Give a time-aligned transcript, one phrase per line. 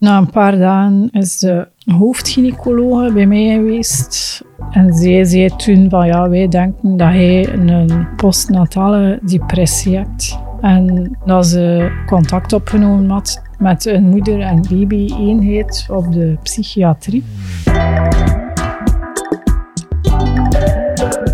[0.00, 4.42] Na een paar dagen is de hoofdgynaecologe bij mij geweest.
[4.70, 10.38] En zij zei toen van ja, wij denken dat hij een postnatale depressie hebt.
[10.60, 17.24] En dat ze contact opgenomen had met een moeder- en baby-eenheid op de psychiatrie.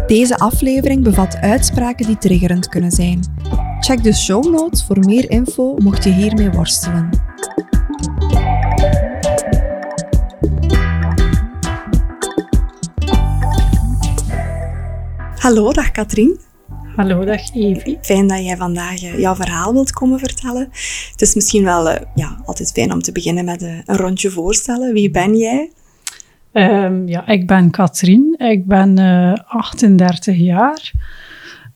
[0.07, 3.21] Deze aflevering bevat uitspraken die triggerend kunnen zijn.
[3.81, 7.09] Check de show notes voor meer info mocht je hiermee worstelen.
[15.47, 16.39] Hallo, dag Katrien.
[16.97, 17.99] Hallo, dag Evie.
[18.03, 20.69] Fijn dat jij vandaag eh, jouw verhaal wilt komen vertellen.
[21.11, 24.31] Het is misschien wel eh, ja, altijd fijn om te beginnen met eh, een rondje
[24.31, 24.93] voorstellen.
[24.93, 25.71] Wie ben jij?
[26.53, 28.35] Um, ja, ik ben Katrien.
[28.39, 30.93] Ik ben uh, 38 jaar.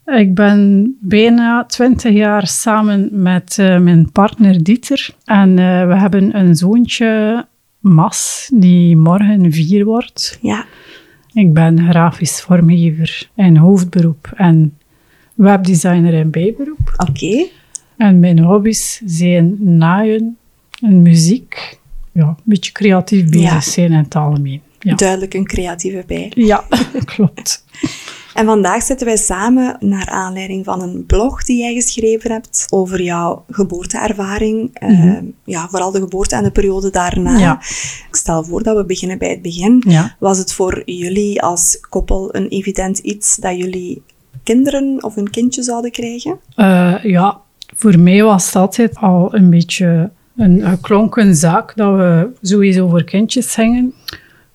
[0.05, 5.15] Ik ben bijna 20 jaar samen met uh, mijn partner Dieter.
[5.25, 7.47] En uh, we hebben een zoontje,
[7.79, 10.39] Mas, die morgen vier wordt.
[10.43, 10.65] Ja.
[11.33, 14.79] Ik ben grafisch vormgever in hoofdberoep en
[15.35, 16.95] webdesigner in bijberoep.
[16.97, 17.11] Oké.
[17.11, 17.51] Okay.
[17.97, 20.37] En mijn hobby's zijn naaien
[20.81, 21.79] en muziek.
[22.13, 23.61] Ja, een beetje creatief bezig ja.
[23.61, 24.61] zijn in het algemeen.
[24.79, 24.95] Ja.
[24.95, 26.33] Duidelijk een creatieve bij.
[26.35, 26.65] Ja,
[27.15, 27.65] klopt.
[28.35, 33.03] En vandaag zitten wij samen naar aanleiding van een blog die jij geschreven hebt over
[33.03, 34.79] jouw geboorteervaring.
[34.81, 35.09] Mm -hmm.
[35.09, 37.39] uh, ja, vooral de geboorte en de periode daarna.
[37.39, 37.59] Ja.
[38.09, 39.85] Ik stel voor dat we beginnen bij het begin.
[39.87, 40.17] Ja.
[40.19, 44.03] Was het voor jullie als koppel een evident iets dat jullie
[44.43, 46.39] kinderen of een kindje zouden krijgen?
[46.57, 47.41] Uh, ja,
[47.75, 53.05] voor mij was het altijd al een beetje een geklonken zaak dat we sowieso voor
[53.05, 53.95] kindjes gingen.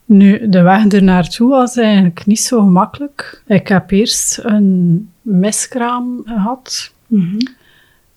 [0.06, 3.42] Nu, de weg ernaartoe was eigenlijk niet zo gemakkelijk.
[3.48, 6.94] Ik heb eerst een miskraam gehad.
[7.08, 7.48] Mm -hmm.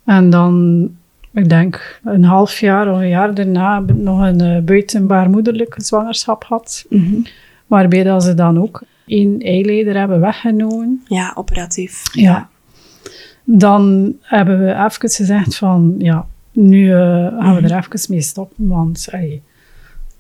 [0.04, 0.88] En dan,
[1.32, 5.82] ik denk, een half jaar of een jaar daarna heb ik nog een uh, buitenbaarmoederlijke
[5.82, 6.86] zwangerschap gehad.
[6.88, 7.24] Mm -hmm.
[7.66, 11.02] Waarbij dat ze dan ook één eileider hebben weggenomen.
[11.06, 12.02] Ja, operatief.
[12.12, 12.48] Ja.
[13.44, 18.68] Dan hebben we even gezegd van, ja, nu uh, gaan we er even mee stoppen,
[18.68, 19.08] want...
[19.12, 19.42] Ay,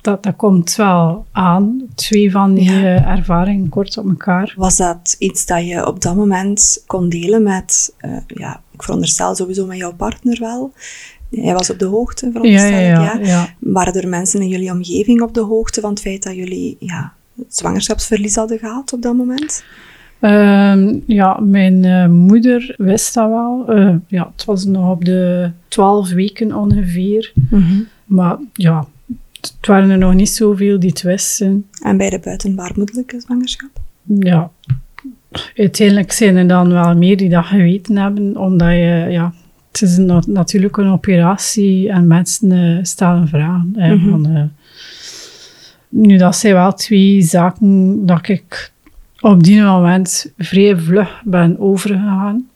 [0.00, 1.82] dat, dat komt wel aan.
[1.94, 3.04] Twee van die ja.
[3.04, 4.54] ervaringen kort op elkaar.
[4.56, 9.34] Was dat iets dat je op dat moment kon delen met, uh, ja, ik veronderstel
[9.34, 10.72] sowieso met jouw partner wel.
[11.28, 13.48] Jij was op de hoogte, veronderstel ja, ja, ja, ja.
[13.58, 17.12] Waren er mensen in jullie omgeving op de hoogte van het feit dat jullie ja,
[17.48, 19.64] zwangerschapsverlies hadden gehad op dat moment?
[20.20, 23.64] Uh, ja, mijn uh, moeder wist dat wel.
[23.68, 27.32] Uh, ja, het was nog op de twaalf weken ongeveer.
[27.34, 27.86] Mm -hmm.
[28.04, 28.86] Maar ja,
[29.40, 31.66] het waren er nog niet zoveel die het wisten.
[31.82, 33.70] En bij de buitenbaarmoederlijke zwangerschap?
[34.02, 34.50] Ja,
[35.56, 39.32] uiteindelijk zijn er dan wel meer die dat geweten hebben, omdat je, ja,
[39.72, 43.72] het is een, natuurlijk een operatie en mensen uh, stellen vragen.
[43.76, 43.98] Mm Mhm.
[43.98, 44.10] -hmm.
[44.10, 44.42] van, uh,
[45.88, 48.72] nu, dat zijn wel twee zaken dat ik
[49.20, 52.48] op die moment vrij vlug ben overgegaan.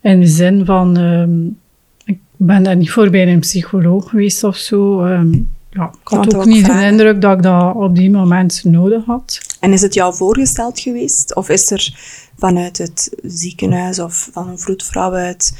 [0.00, 1.58] In de zin van, um,
[2.04, 5.04] ik ben daar niet voor bij een psycholoog geweest of zo.
[5.04, 6.82] Um, ja, ik had ook, ook niet vragen.
[6.82, 9.40] de indruk dat ik dat op die moment nodig had.
[9.60, 11.34] En is het jou voorgesteld geweest?
[11.34, 11.94] Of is er
[12.36, 15.52] vanuit het ziekenhuis of van een vroedvrouw uit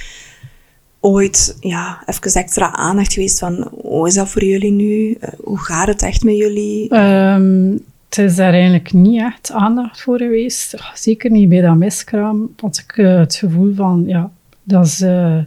[1.01, 5.19] ooit ja, even extra aandacht geweest van hoe is dat voor jullie nu?
[5.41, 6.97] Hoe gaat het echt met jullie?
[6.97, 10.75] Um, het is daar eigenlijk niet echt aandacht voor geweest.
[10.95, 12.55] Zeker niet bij dat miskraam.
[12.57, 14.31] Had ik uh, het gevoel van, ja,
[14.63, 15.01] dat is...
[15.01, 15.39] Uh,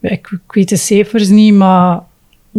[0.00, 2.02] ik, ik weet de cijfers niet, maar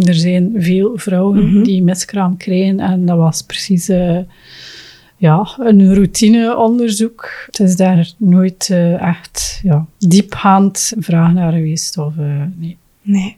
[0.02, 1.46] er zijn veel vrouwen Mhm.
[1.48, 1.64] mm -hmm.
[1.64, 4.20] die miskraam krijgen en dat was precies uh,
[5.18, 7.30] ja, een routineonderzoek.
[7.46, 11.98] Het is daar nooit uh, echt ja, diepgaand vraag naar geweest.
[11.98, 12.78] Of, uh, nee.
[13.02, 13.38] nee.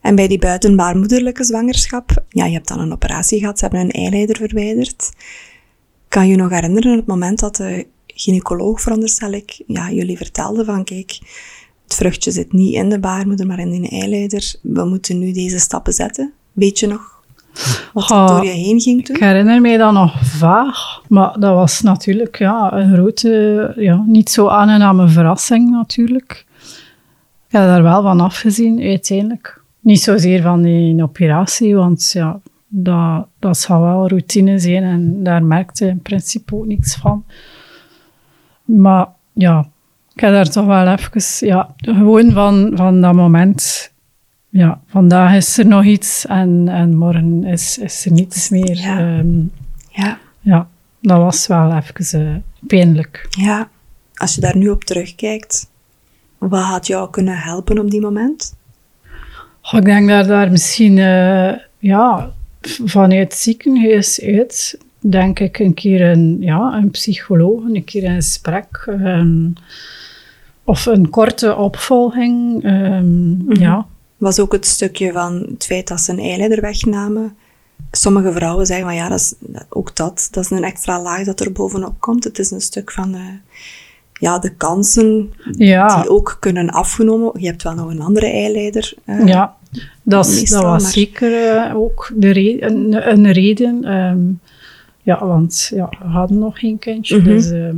[0.00, 3.90] En bij die buitenbaarmoederlijke zwangerschap, ja, je hebt dan een operatie gehad, ze hebben een
[3.90, 5.10] eileider verwijderd.
[6.08, 10.84] Kan je nog herinneren het moment dat de gynaecoloog, veronderstel ik, ja, jullie vertelde van
[10.84, 11.18] kijk,
[11.90, 14.54] het vruchtje zit niet in de baarmoeder, maar in de eileider.
[14.62, 16.32] We moeten nu deze stappen zetten.
[16.52, 17.22] Weet je nog
[17.92, 19.16] wat er door je heen ging toen?
[19.16, 24.30] Ik herinner mij dat nog vaag, maar dat was natuurlijk ja, een grote, ja, niet
[24.30, 26.46] zo aangename verrassing natuurlijk.
[27.46, 29.62] Ik heb daar wel van afgezien uiteindelijk.
[29.80, 35.44] Niet zozeer van die operatie, want ja, dat, dat zou wel routine zijn en daar
[35.44, 37.24] merkte in principe ook niks van.
[38.64, 39.68] Maar ja,
[40.20, 43.92] ik heb daar toch wel even, ja, gewoon van, van dat moment,
[44.48, 48.76] ja, vandaag is er nog iets en, en morgen is, is er niets meer.
[48.76, 49.18] Ja.
[49.18, 49.52] Um,
[49.88, 50.18] ja.
[50.40, 50.68] ja,
[51.00, 52.36] dat was wel even uh,
[52.66, 53.26] pijnlijk.
[53.30, 53.68] Ja,
[54.14, 55.70] als je daar nu op terugkijkt,
[56.38, 58.54] wat had jou kunnen helpen op die moment?
[59.72, 62.32] Ik denk dat daar misschien uh, ja,
[62.84, 68.14] vanuit het ziekenhuis uit denk ik een keer een, ja, een psycholoog, een keer een
[68.14, 68.84] gesprek.
[68.86, 69.48] ehm,
[70.70, 72.64] of een korte opvolging.
[72.64, 73.86] ehm, Ja,
[74.16, 77.36] Was ook het stukje van het feit dat ze een eileider wegnamen.
[77.90, 79.34] Sommige vrouwen zeggen van ja, dat is,
[79.68, 82.24] ook dat, dat is een extra laag dat er bovenop komt.
[82.24, 83.38] Het is een stuk van de,
[84.12, 87.32] ja, de kansen ja, die ook kunnen afgenomen.
[87.40, 88.92] Je hebt wel nog een andere eileider.
[89.04, 89.56] eh, ja.
[90.02, 93.84] Dat, is- meestal, dat was maar- zeker eh, ook de re- een, een reden.
[93.84, 94.18] ehm,
[95.02, 97.16] ja, want ja, we hadden nog geen kindje.
[97.16, 97.24] Mhm.
[97.28, 97.76] dus, ehm,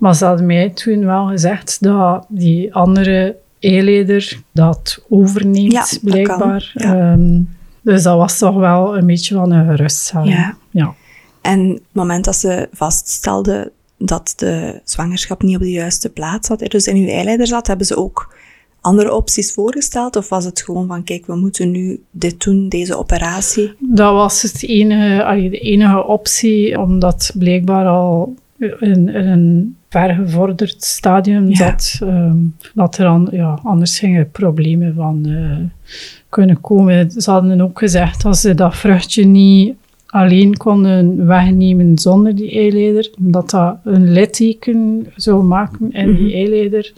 [0.00, 5.88] maar ze hadden mij toen wel gezegd dat die andere eileider dat overneemt, Ja, dat
[5.88, 6.70] kan, blijkbaar.
[6.74, 7.12] ja.
[7.12, 7.40] Ehm,
[7.82, 10.32] dus dat was toch wel een beetje van een geruststelling.
[10.34, 10.56] Ja.
[10.70, 10.94] ja.
[11.40, 16.58] En het moment dat ze vaststelden dat de zwangerschap niet op de juiste plaats zat,
[16.58, 18.34] dus in uw eileider zat, hebben ze ook
[18.80, 20.16] andere opties voorgesteld?
[20.16, 23.74] Of was het gewoon van, kijk, we moeten nu dit doen, deze operatie?
[23.78, 28.34] Dat was het enige, de enige optie, omdat blijkbaar al
[28.80, 31.54] in een vergevorderd stadium Ja.
[31.56, 31.98] zat.
[32.02, 32.36] ehm,
[32.74, 35.90] dat er dan, ja, anders gingen problemen van eh,
[36.28, 37.10] kunnen komen.
[37.10, 39.74] Ze hadden ook gezegd dat ze dat vruchtje niet
[40.06, 46.92] alleen konden wegnemen zonder die eileider, omdat dat een litteken zou maken in die eileider,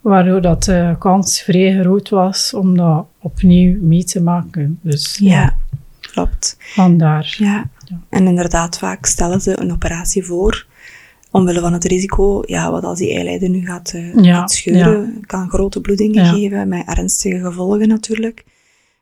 [0.00, 4.78] waardoor dat de kans vrij groot was om dat opnieuw mee te maken.
[4.82, 5.18] Dus
[6.00, 6.56] klopt.
[6.58, 7.34] vandaar.
[7.38, 7.68] Ja.
[7.86, 7.98] Ja.
[8.08, 10.66] En inderdaad, vaak stellen ze een operatie voor,
[11.34, 15.22] omwille van het risico, ja, wat als die eileider nu gaat, eh, Ja, gaat scheuren,
[15.26, 16.32] kan grote bloedingen Ja.
[16.32, 18.44] geven, met ernstige gevolgen natuurlijk.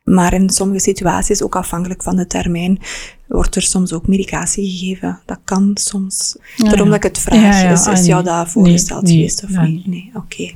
[0.03, 2.79] Maar in sommige situaties, ook afhankelijk van de termijn,
[3.27, 5.19] wordt er soms ook medicatie gegeven.
[5.25, 6.37] Dat kan soms.
[6.57, 9.67] Daarom dat ik het vraag, is, is ah, jou dat voorgesteld Nee, nee, geweest of
[9.67, 9.87] niet?
[9.87, 10.51] Nee, oké.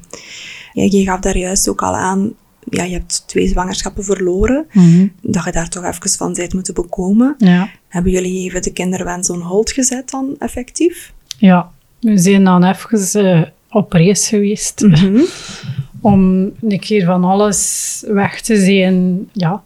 [0.73, 2.33] Je gaf daar juist ook al aan,
[2.69, 5.07] ja, je hebt twee zwangerschappen verloren, Mhm.
[5.21, 7.35] dat je daar toch even van bent moeten bekomen.
[7.37, 7.69] Ja.
[7.87, 11.13] Hebben jullie even de kinderwens on hold gezet dan, effectief?
[11.37, 11.69] Ja,
[11.99, 15.19] we zijn dan even eh, op reis geweest Mhm.
[16.01, 16.21] om
[16.61, 19.27] een keer van alles weg te zijn.
[19.31, 19.61] Ja,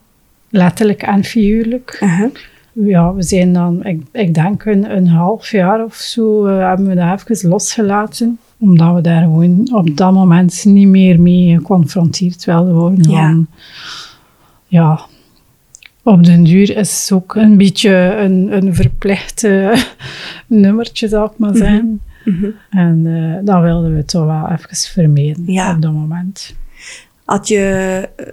[0.50, 1.98] letterlijk en figuurlijk.
[2.74, 6.88] Ja, we zijn dan, ik, ik denk een, een half jaar of zo, eh, hebben
[6.88, 8.40] we dat even losgelaten.
[8.60, 13.12] Omdat we daar gewoon op dat moment niet meer mee geconfronteerd wilden worden.
[13.12, 13.30] Ja.
[13.30, 13.48] Van,
[14.68, 15.00] ja,
[16.04, 19.48] op den duur is het ook een beetje een, een verplicht
[20.48, 22.02] nummertje, zou ik maar zeggen.
[22.26, 22.50] Mhm.
[22.70, 25.76] En eh, dat wilden we toch wel even vermijden Ja.
[25.76, 26.56] op dat moment.
[27.26, 27.60] Had je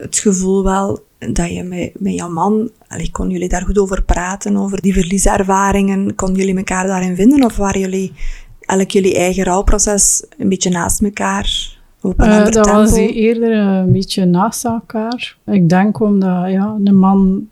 [0.01, 4.03] het gevoel wel dat je met, met jouw man, allee, kon jullie daar goed over
[4.03, 7.45] praten, over die verlieservaringen, kon jullie elkaar daarin vinden?
[7.45, 8.13] Of waren jullie
[8.61, 11.77] elk jullie eigen rouwproces een beetje naast elkaar?
[12.01, 12.73] Op een Eh, dat tempo?
[12.73, 15.37] was die eerder een beetje naast elkaar.
[15.47, 17.49] Ik denk omdat ja, een man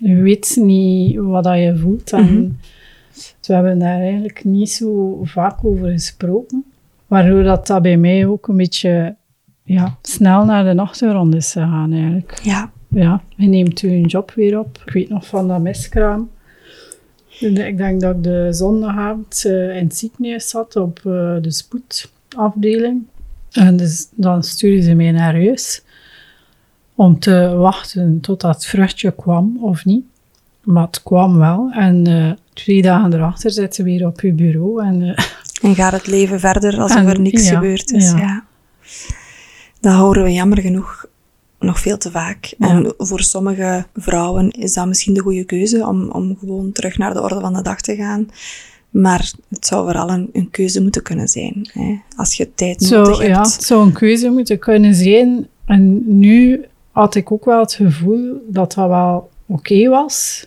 [0.00, 2.12] weet niet wat dat je voelt.
[2.12, 2.48] En Mhm.
[3.46, 6.64] we hebben daar eigenlijk niet zo vaak over gesproken.
[7.06, 9.14] Waardoor dat, dat bij mij ook een beetje
[9.62, 12.38] ja, snel naar de achtergrond is gegaan eigenlijk.
[12.42, 14.82] Ja, Ja, je neemt je job weer op.
[14.86, 16.30] Ik weet nog van dat miskraam.
[17.40, 23.02] Ik denk dat ik de zondagavond eh, in het ziekenhuis zat op eh, de spoedafdeling.
[23.54, 25.82] En dus, dan stuurden ze mij naar huis
[26.94, 30.04] om te wachten tot dat vruchtje kwam of niet.
[30.62, 31.70] Maar het kwam wel.
[31.72, 34.84] En eh, twee dagen erachter zitten we weer op je bureau.
[34.84, 35.24] En eh,
[35.68, 38.10] en gaat het leven verder alsof En- er niks ja, gebeurd is.
[38.10, 38.16] Ja.
[38.18, 38.44] ja.
[39.80, 41.06] Dat horen we jammer genoeg
[41.58, 42.54] nog veel te vaak.
[42.58, 42.68] Ja.
[42.68, 47.14] En voor sommige vrouwen is dat misschien de goede keuze om, om gewoon terug naar
[47.14, 48.28] de orde van de dag te gaan.
[49.02, 51.68] Maar het zou vooral een, een keuze moeten kunnen zijn.
[51.72, 51.96] Hè?
[52.16, 53.34] Als je tijd nodig Zo, hebt.
[53.34, 55.46] ja, het zou een keuze moeten kunnen zijn.
[55.64, 60.46] En nu had ik ook wel het gevoel dat dat wel oké was.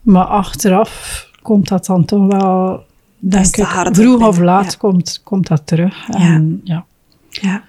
[0.00, 2.84] Maar achteraf komt dat dan toch wel,
[3.18, 4.78] denk is te ik, vroeg of laat Ja.
[4.78, 6.06] komt, komt dat terug.
[6.06, 6.18] Ja.
[6.18, 6.84] En, ja.
[7.28, 7.62] Ja.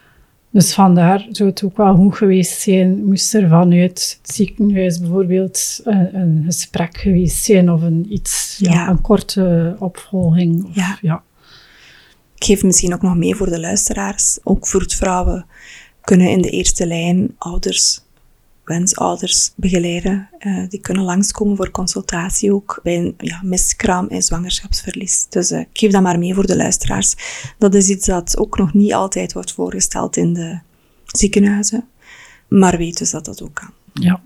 [0.52, 3.90] Dus vandaar zou het ook wel goed geweest zijn, moest er vanuit
[4.22, 8.90] het ziekenhuis bijvoorbeeld een, een gesprek geweest zijn of een, iets, ja, Ja.
[8.90, 10.66] een korte opvolging.
[10.66, 10.98] Of, Ja.
[11.02, 11.24] ja.
[12.36, 14.40] Ik geef misschien ook nog mee voor de luisteraars.
[14.44, 15.46] Ook vrouwen
[16.02, 18.02] kunnen in de eerste lijn ouders,
[18.70, 20.30] wensouders begeleiden.
[20.40, 25.26] Eh, die kunnen langskomen voor consultatie ook bij een ja, miskraam en zwangerschapsverlies.
[25.30, 27.16] Dus eh, ik geef dat maar mee voor de luisteraars.
[27.58, 30.60] Dat is iets dat ook nog niet altijd wordt voorgesteld in de
[31.06, 31.88] ziekenhuizen.
[32.48, 33.72] Maar weet dus dat dat ook kan.
[33.94, 34.22] ja.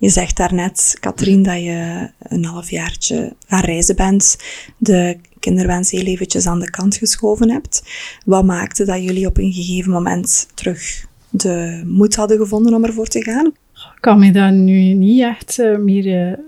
[0.00, 4.36] Je zegt daarnet, Katrien, dat je een halfjaartje gaan reizen bent,
[4.76, 7.82] de kinderwens heel eventjes aan de kant geschoven hebt.
[8.24, 13.06] Wat maakte dat jullie op een gegeven moment terug de moed hadden gevonden om ervoor
[13.06, 13.52] te gaan?
[13.98, 16.38] Ik kan me dat nu niet echt eh, meer eh,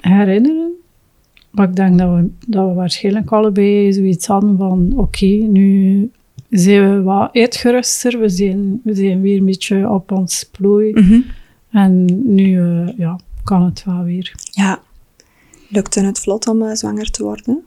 [0.00, 0.72] herinneren.
[1.50, 6.10] Maar ik denk dat we, dat we waarschijnlijk allebei zoiets hadden van oké, nu
[6.50, 8.18] zijn we wat uitgeruster.
[8.18, 10.92] We zijn, we zijn weer een beetje op ons plooi.
[10.92, 11.20] Mhm.
[11.70, 14.34] En nu eh, ja, kan het wel weer.
[14.50, 14.80] Ja.
[15.68, 17.64] Lukte het vlot om zwanger te worden?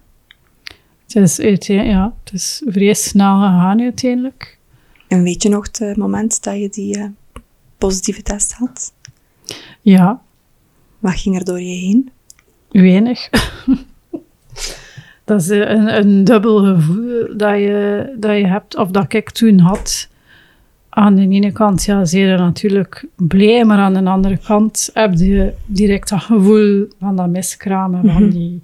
[1.08, 4.58] Het is, uiteen- ja, het is vrij snel gegaan uiteindelijk.
[5.08, 6.98] En weet je nog het moment dat je die
[7.78, 8.94] positieve test had?
[9.82, 10.22] Ja,
[11.00, 12.12] Wat ging er door je heen?
[12.72, 13.30] weinig.
[15.26, 19.30] dat is eh, een, een dubbel gevoel dat je, dat je hebt, of dat ik
[19.30, 20.10] toen had.
[20.90, 25.54] Aan de ene kant ja, zeer natuurlijk blij, maar aan de andere kant heb je
[25.66, 28.30] direct dat gevoel van dat miskramen, van Mhm.
[28.32, 28.62] die,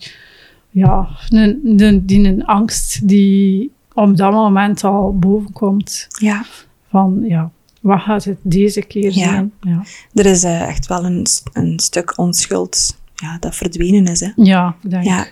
[0.70, 6.08] ja, een, die, die een angst die op dat moment al bovenkomt.
[6.20, 6.44] Ja.
[6.90, 7.52] Van ja,
[7.84, 9.54] wat gaat het deze keer zijn?
[9.62, 14.20] Ja, Er is eh, echt wel een, een stuk onschuld ja, dat verdwenen is.
[14.20, 14.32] Hè?
[14.36, 15.28] ja denk Ja.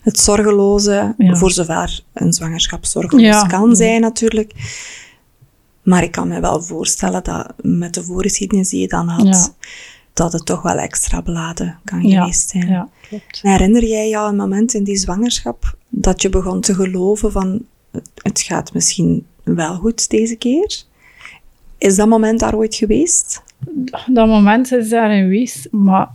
[0.00, 4.52] Het zorgeloze, voor zover een zwangerschap zorgeloos kan zijn natuurlijk.
[5.82, 9.54] Maar ik kan me wel voorstellen dat met de voorgeschiedenis die je dan had,
[10.12, 12.68] dat het toch wel extra beladen kan geweest zijn.
[12.68, 13.40] ja, klopt.
[13.42, 17.64] Herinner jij jou een moment in die zwangerschap dat je begon te geloven van
[18.22, 20.84] het gaat misschien wel goed deze keer?
[21.84, 23.42] Is dat moment daar ooit geweest?
[24.06, 26.08] dat moment is daar geweest, maar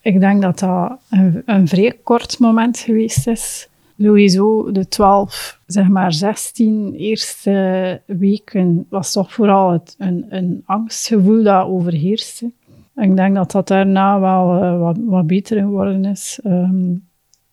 [0.00, 3.68] ik denk dat dat een, een vrij kort moment geweest is.
[3.98, 11.42] Sowieso de 12, zeg maar 16 eerste weken was toch vooral het, een, een angstgevoel
[11.42, 12.50] dat overheerste.
[12.96, 16.40] Ik denk dat dat daarna wel eh, wat, wat beter geworden is.
[16.42, 16.92] Ehm,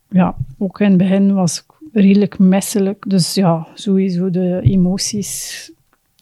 [0.08, 3.04] ja, ook in het begin was ik redelijk misselijk.
[3.08, 5.72] Dus ja, sowieso de emoties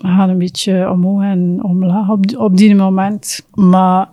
[0.09, 3.47] gaan een beetje omhoog en omlaag op, die- op die moment.
[3.55, 4.09] Maar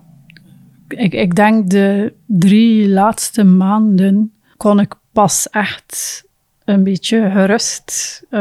[0.88, 6.24] ik, ik denk de drie laatste maanden kon ik pas echt
[6.64, 8.40] een beetje gerust, met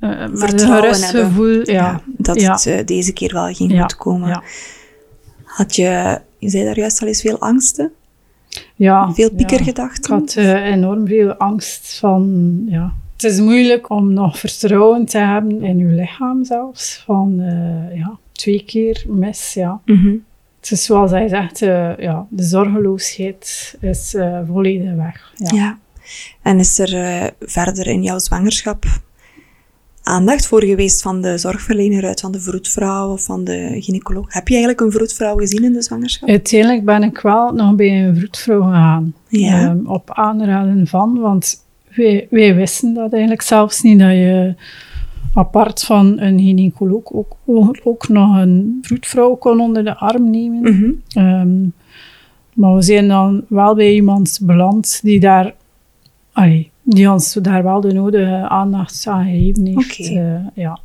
[0.00, 1.24] een Vertrouwen gerust hebben.
[1.30, 1.70] gevoel.
[1.70, 2.52] Ja, dat ja.
[2.52, 4.28] het eh, deze keer wel ging Ja, goed komen.
[4.28, 4.42] ja.
[5.44, 7.92] Had je, je zei daar juist al eens veel angsten?
[8.74, 10.14] ja, Veel piekergedachten?
[10.14, 12.92] Ik had eh, enorm veel angst van, ja.
[13.18, 17.02] Het is moeilijk om nog vertrouwen te hebben in je lichaam zelfs.
[17.06, 19.80] Van, eh, ja, twee keer mis, ja.
[19.84, 20.16] Mhm.
[20.60, 25.32] Het is zoals hij zegt, eh, ja, de zorgeloosheid is eh, volledig weg.
[25.34, 25.56] Ja.
[25.56, 25.78] Ja.
[26.42, 28.84] En is er verder in jouw zwangerschap
[30.02, 34.32] aandacht voor geweest van de zorgverlener uit, van de vroedvrouw of van de gynaecoloog?
[34.32, 36.28] Heb je eigenlijk een vroedvrouw gezien in de zwangerschap?
[36.28, 39.14] Uiteindelijk ben ik wel nog bij een vroedvrouw gegaan.
[39.28, 39.62] Ja.
[39.62, 41.66] Ehm, op aanraden van, want
[41.98, 44.54] wij, wij wisten dat eigenlijk zelfs niet, dat je
[45.34, 47.36] apart van een gynaecoloog ook,
[47.84, 50.60] ook nog een vroedvrouw kon onder de arm nemen.
[50.62, 50.90] Mhm.
[51.08, 51.58] Ehm,
[52.54, 55.54] maar we zijn dan wel bij iemand beland die daar,
[56.32, 59.98] allee, die ons daar wel de nodige aandacht aan gegeven heeft.
[59.98, 60.78] Eh, ja.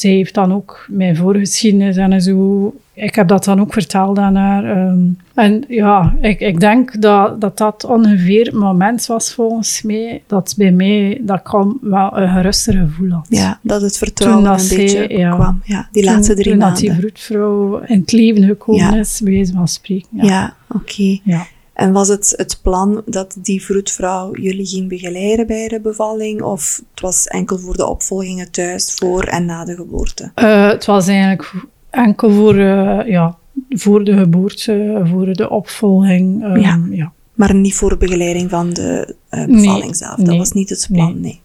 [0.00, 2.74] Zij heeft dan ook mijn voorgeschiedenis en zo.
[2.92, 4.64] Ik heb dat dan ook verteld aan haar.
[4.64, 4.98] ehm.
[5.34, 10.54] en ja, ik, ik denk dat, dat dat ongeveer het moment was volgens mij, dat
[10.56, 13.26] bij mij dat al wel een geruster gevoel had.
[13.28, 15.34] Ja, dat het vertrouwen dat een zij, beetje ja.
[15.34, 15.60] kwam.
[15.64, 16.82] Ja, die Toen- laatste drie toen dat maanden.
[16.82, 18.96] die vroedvrouw in het leven gekomen Ja.
[18.96, 20.08] is, bij wijze van spreken.
[20.12, 20.54] ja, Ja.
[20.68, 21.18] oké.
[21.24, 21.46] ja.
[21.80, 26.42] En was het het plan dat die vroedvrouw jullie ging begeleiden bij de bevalling?
[26.42, 30.30] Of het was enkel voor de opvolgingen thuis, voor en na de geboorte?
[30.34, 31.52] Eh, het was eigenlijk
[31.90, 33.36] enkel voor, eh, ja,
[33.70, 36.42] voor de geboorte, voor de opvolging.
[36.44, 36.80] ehm, Ja.
[36.90, 37.12] ja.
[37.34, 40.16] Maar niet voor begeleiding van de eh, Nee, bevalling zelf.
[40.16, 41.40] Dat nee, was niet het plan, nee.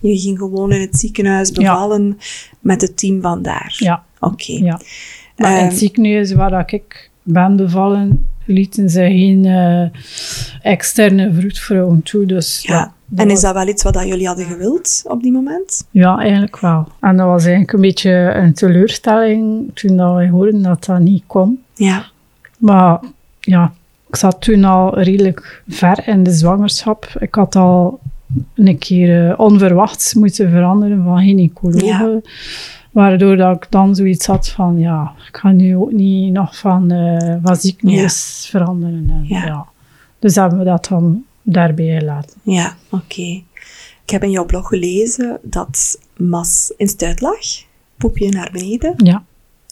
[0.00, 2.18] Je ging gewoon in het ziekenhuis bevallen
[2.60, 3.74] met het team van daar.
[3.78, 4.52] Ja, Oké.
[4.52, 4.80] ja.
[5.36, 10.00] Maar in Ehm, het ziekenhuis waar dat ik ben bevallen, lieten ze geen eh,
[10.72, 12.26] externe vroedvrouwen toe.
[12.26, 12.92] Dus ja, ja.
[13.06, 15.86] dat En is dat wel iets wat dat jullie hadden gewild op die moment?
[15.90, 16.88] ja, eigenlijk wel.
[17.00, 21.22] En dat was eigenlijk een beetje een teleurstelling toen dat wij hoorden dat dat niet
[21.26, 21.62] kon.
[21.74, 22.04] Ja.
[22.58, 23.00] Maar
[23.40, 23.72] ja,
[24.08, 27.08] ik zat toen al redelijk ver in de zwangerschap.
[27.18, 28.00] Ik had al
[28.54, 32.22] een keer eh, onverwachts moeten veranderen van gynaecologe.
[32.98, 36.90] Waardoor dat ik dan zoiets had van, ja, ik ga nu ook niet nog van,
[36.90, 39.10] eh van ziekenhuis veranderen.
[39.10, 39.44] En, Ja.
[39.46, 39.66] ja.
[40.18, 42.36] Dus hebben we dat dan daarbij gelaten.
[42.42, 43.42] Ja, oké.
[44.02, 47.38] Ik heb in jouw blog gelezen dat mas in stuit lag.
[47.96, 48.94] Poepje naar beneden.
[48.96, 49.24] Ja.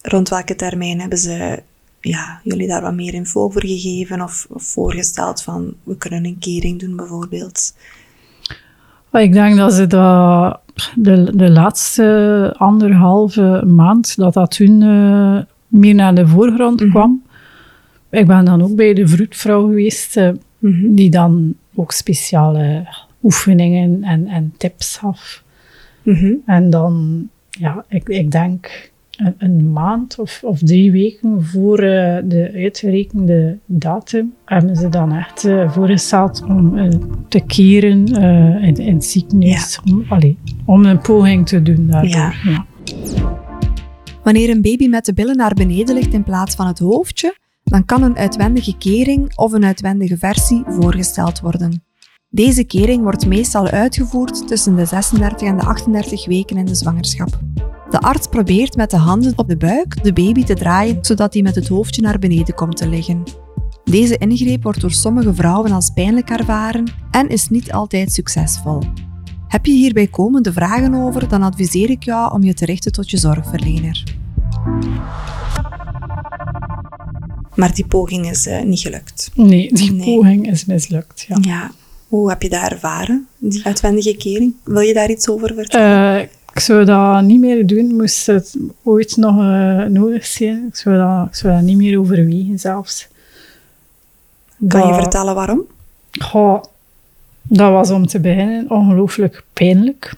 [0.02, 1.62] Rond welke termijn hebben ze
[2.00, 6.38] ja, jullie daar wat meer info over gegeven of, of voorgesteld van we kunnen een
[6.38, 7.75] kering doen bijvoorbeeld?
[9.13, 10.61] Ik denk dat ze dat
[10.95, 16.91] de, de laatste anderhalve maand, dat dat toen eh, meer naar de voorgrond Mhm.
[16.91, 17.23] kwam.
[18.11, 20.95] Ik ben dan ook bij de vroedvrouw geweest, eh, Mhm.
[20.95, 22.87] die dan ook speciale
[23.23, 25.43] oefeningen en, en tips gaf.
[26.03, 26.33] Mhm.
[26.47, 32.23] En dan, ja, ik, ik denk een, een maand of, of drie weken voor eh,
[32.25, 36.89] de uitgerekende datum hebben ze dan echt eh, voorgesteld om eh,
[37.29, 38.07] te keren
[38.63, 39.81] in, in het ziekenhuis.
[39.85, 42.11] Om, allee, om een poging te doen daardoor.
[42.11, 42.33] Ja.
[42.45, 42.67] Ja.
[44.23, 47.85] Wanneer een baby met de billen naar beneden ligt in plaats van het hoofdje, dan
[47.85, 51.83] kan een uitwendige kering of een uitwendige versie voorgesteld worden.
[52.29, 57.39] Deze kering wordt meestal uitgevoerd tussen de 36 en de 38 weken in de zwangerschap.
[57.97, 61.43] De arts probeert met de handen op de buik de baby te draaien zodat hij
[61.43, 63.23] met het hoofdje naar beneden komt te liggen.
[63.85, 68.83] Deze ingreep wordt door sommige vrouwen als pijnlijk ervaren en is niet altijd succesvol.
[69.49, 73.11] Heb je hierbij komende vragen over, dan adviseer ik jou om je te richten tot
[73.11, 74.05] je zorgverlener.
[77.55, 79.31] Maar die poging is eh, niet gelukt.
[79.35, 80.15] Nee, die Nee.
[80.17, 81.25] poging is mislukt.
[81.29, 81.38] Ja.
[81.41, 81.71] Ja.
[82.09, 84.55] Hoe heb je dat ervaren, die uitwendige kering?
[84.65, 86.21] Wil je daar iets over vertellen?
[86.21, 90.67] Eh, ik zou dat niet meer doen, moest het ooit nog eh, nodig zijn.
[90.69, 93.09] Ik zou, dat, ik zou dat niet meer overwegen zelfs.
[94.69, 95.61] kan je dat- vertellen waarom?
[96.13, 96.63] Goh,
[97.43, 100.15] dat was om te beginnen ongelooflijk pijnlijk.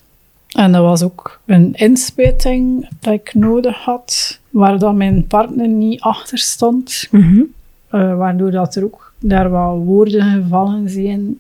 [0.49, 6.00] En dat was ook een inspuiting dat ik nodig had, waar dan mijn partner niet
[6.00, 7.09] achter stond.
[7.11, 11.38] Eh, waardoor dat er ook daar wat woorden gevallen zijn.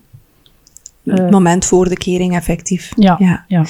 [1.04, 2.92] Het Eh, moment voor de kering effectief.
[2.96, 3.44] ja, Ja.
[3.48, 3.64] ja.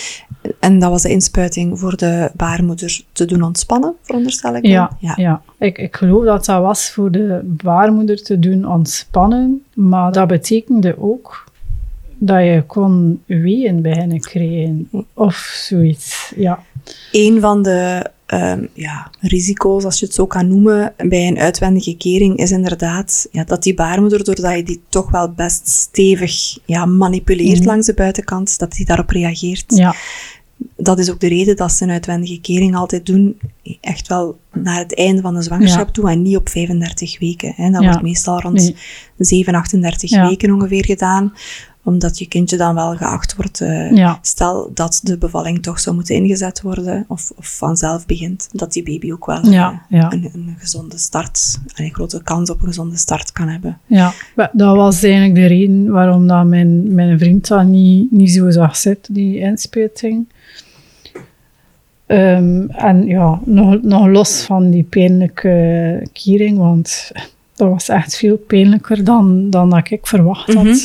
[0.61, 4.67] En dat was de inspuiting voor de baarmoeder te doen ontspannen, veronderstel ik?
[4.67, 5.43] Ja, ja.
[5.59, 10.95] Ik, ik geloof dat dat was voor de baarmoeder te doen ontspannen, maar dat betekende
[11.01, 11.45] ook
[12.19, 15.37] dat je kon weeën beginnen krijgen of
[15.69, 16.33] zoiets.
[16.37, 16.63] Ja,
[17.13, 21.97] Een van de ehm, ja, risico's, als je het zo kan noemen, bij een uitwendige
[21.97, 26.87] kering is inderdaad ja, dat die baarmoeder, doordat je die toch wel best stevig ja,
[26.87, 27.67] manipuleert Mhm.
[27.69, 29.65] langs de buitenkant, dat die daarop reageert.
[29.77, 29.95] ja,
[30.77, 33.39] Dat is ook de reden dat ze een uitwendige kering altijd doen,
[33.81, 35.93] echt wel naar het einde van de zwangerschap Ja.
[35.93, 37.53] toe en niet op 35 weken.
[37.57, 37.71] Hè.
[37.71, 37.89] Dat Ja.
[37.89, 38.77] wordt meestal rond Nee.
[39.19, 40.29] 7, 38 Ja.
[40.29, 41.33] weken ongeveer gedaan,
[41.89, 43.61] omdat je kindje dan wel geacht wordt.
[43.61, 48.49] eh, ja, Stel dat de bevalling toch zou moeten ingezet worden, of, of vanzelf begint,
[48.53, 50.13] dat die baby ook wel Ja, eh, ja.
[50.13, 53.79] Een, een gezonde start, een grote kans op een gezonde start kan hebben.
[53.87, 54.13] ja.
[54.53, 58.77] Dat was eigenlijk de reden waarom dat mijn, mijn vriend dat niet, niet zo zag
[58.77, 60.27] zitten, die inspuiting.
[62.07, 67.11] Ehm, en ja, nog, nog los van die pijnlijke kering, want
[67.57, 70.65] dat was echt veel pijnlijker dan, dan dat ik verwacht had.
[70.65, 70.77] Mhm.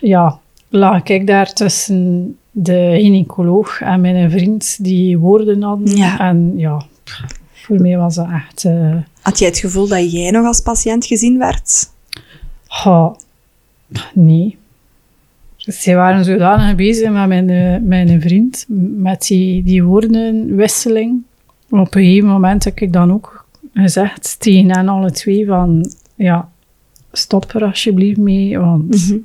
[0.00, 0.38] Ja,
[0.76, 5.96] lag ik daar tussen de gynaecoloog en mijn vriend die woorden hadden.
[5.96, 6.18] Ja.
[6.18, 6.82] En ja,
[7.52, 8.64] voor mij was dat echt...
[8.64, 11.90] eh, Had jij het gevoel dat jij nog als patiënt gezien werd?
[12.84, 13.16] Ja,
[14.14, 14.56] nee.
[15.56, 18.64] Ze waren zodanig bezig met mijn, eh, mijn vriend,
[18.96, 21.22] met die, die woordenwisseling.
[21.70, 26.48] Op een gegeven moment heb ik dan ook gezegd tegen hen alle twee van, ja,
[27.12, 29.18] stop er alsjeblieft mee, want Mhm.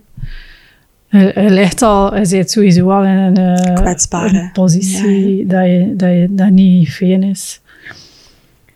[1.12, 5.94] Je, je ligt al, je zit sowieso al in een, eh, een positie Dat, je,
[5.98, 7.62] dat, je, dat niet fijn is.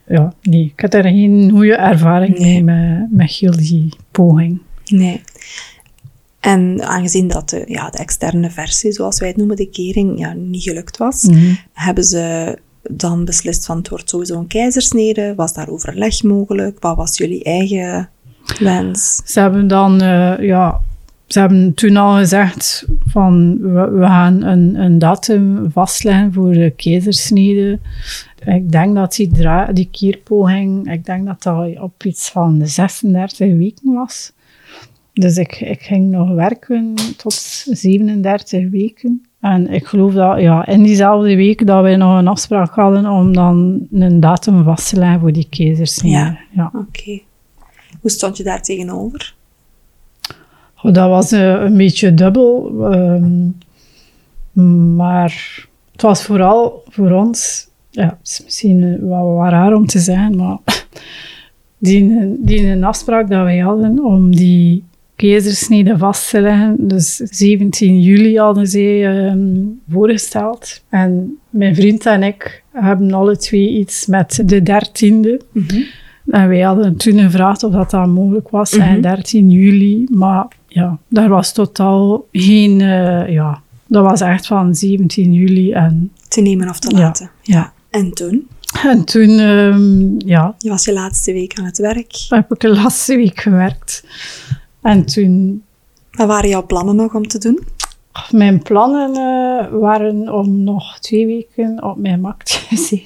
[0.07, 2.63] Ja, nee, ik had er geen goede ervaring Nee.
[2.63, 4.61] mee met, met heel die poging.
[4.85, 5.21] Nee.
[6.39, 10.33] En aangezien dat de, ja, de externe versie, zoals wij het noemen, de kering, ja,
[10.33, 11.53] niet gelukt was, Mhm.
[11.73, 12.57] hebben ze
[12.91, 15.33] dan beslist van het wordt sowieso een keizersnede?
[15.35, 16.79] Was daar overleg mogelijk?
[16.79, 18.09] Wat was jullie eigen
[18.59, 19.21] wens?
[19.25, 20.81] Ze hebben dan, eh, ja,
[21.35, 26.73] ze hebben toen al gezegd van we, we gaan een, een datum vastleggen voor de
[26.75, 27.79] keizersnede.
[28.45, 32.67] Ik denk dat die, dra- die keerpoging, ik denk dat dat op iets van de
[32.67, 34.31] 36 weken was.
[35.13, 39.25] Dus ik, ik ging nog werken tot 37 weken.
[39.39, 43.33] En ik geloof dat ja, in diezelfde week dat wij nog een afspraak hadden om
[43.33, 46.15] dan een datum vast te leggen voor die keizersnede.
[46.15, 46.37] Ja.
[46.51, 46.71] ja.
[46.73, 47.19] Oké.
[48.01, 49.35] Hoe stond je daar tegenover?
[50.91, 52.73] Dat was eh, een beetje dubbel.
[52.91, 53.49] ehm,
[54.95, 59.85] maar het was vooral voor ons, ja, het is misschien eh, wel wat raar om
[59.85, 60.57] te zeggen, maar
[61.77, 64.83] die, die een afspraak dat wij hadden om die
[65.15, 70.83] keizersnede vast te leggen, dus 17 juli hadden zij ehm, voorgesteld.
[70.89, 75.45] En mijn vriend en ik hebben alle twee iets met de 13e.
[76.27, 78.81] En wij hadden toen gevraagd of dat, dat mogelijk was, Mhm.
[78.87, 80.07] en 13 juli.
[80.11, 82.81] Maar ja, daar was totaal geen...
[82.81, 85.71] eh, ja, dat was echt van 17 juli.
[85.71, 87.31] En Te nemen of te laten?
[87.41, 87.73] ja.
[87.89, 88.47] En toen?
[88.83, 92.25] En toen, ehm, ja, Je was je laatste week aan het werk.
[92.29, 94.03] heb ik de laatste week gewerkt.
[94.81, 95.63] En toen,
[96.11, 97.59] Wat waren jouw plannen nog om te doen?
[98.31, 103.01] mijn plannen eh, waren om nog twee weken op mijn mak te zijn.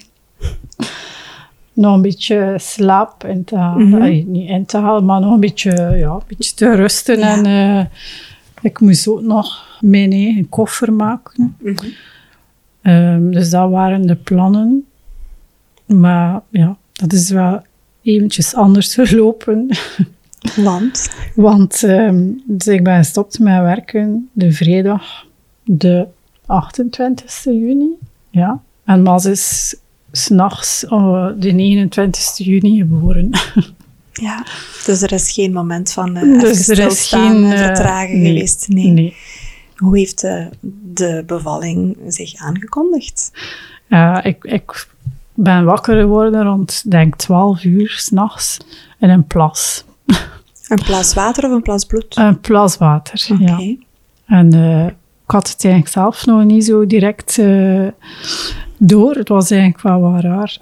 [1.79, 3.89] Nog een beetje slaap in te halen.
[3.89, 4.31] Mhm.
[4.31, 7.19] Niet in te halen, maar nog een beetje, ja, een beetje te rusten.
[7.19, 7.37] Ja.
[7.37, 7.85] En eh,
[8.61, 11.57] ik moest ook nog mijn eigen koffer maken.
[12.81, 14.85] Ehm, dus dat waren de plannen.
[15.85, 17.61] Maar ja, dat is wel
[18.01, 19.69] eventjes anders verlopen.
[20.55, 21.09] Want?
[21.35, 25.25] Want ehm, dus ik ben gestopt met werken de vrijdag,
[25.63, 26.07] de
[26.45, 27.89] 28 juni.
[28.29, 28.61] Ja.
[28.83, 29.75] En Mas is
[30.11, 33.29] s'nachts uh, de 29 juni geboren.
[34.13, 34.45] Ja.
[34.85, 38.67] Dus er is geen moment van uh, dus er is geen eh, vertragen nee, geweest?
[38.67, 38.87] Nee.
[38.87, 39.15] nee.
[39.75, 40.49] Hoe heeft de,
[40.93, 43.31] de bevalling zich aangekondigd?
[43.87, 44.87] Ja, ik, ik
[45.33, 48.57] ben wakker geworden rond, denk 12 uur s'nachts
[48.99, 49.83] in een plas.
[50.67, 52.17] Een plas water of een plas bloed?
[52.17, 53.43] Een plas water, Oké.
[53.43, 53.75] ja.
[54.25, 57.87] En eh, ik had het eigenlijk zelf nog niet zo direct eh,
[58.79, 59.15] door.
[59.15, 60.57] Het was eigenlijk wel wat raar.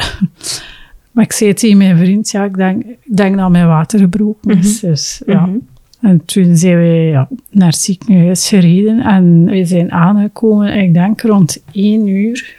[1.12, 4.58] maar ik zei tegen mijn vriend, ja, ik denk, ik denk dat mijn water gebroken
[4.58, 4.80] is.
[4.80, 5.46] Dus, ja.
[5.46, 5.58] Mhm.
[6.02, 11.22] En toen zijn we ja, naar het ziekenhuis gereden en we zijn aangekomen, ik denk
[11.22, 12.56] rond één uur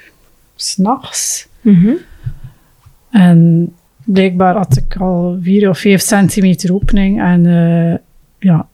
[0.54, 1.48] s'nachts.
[1.60, 1.92] Mhm.
[3.10, 3.72] En
[4.04, 7.20] blijkbaar had ik al vier of vijf centimeter opening.
[7.20, 7.98] En eh,
[8.38, 8.68] ja,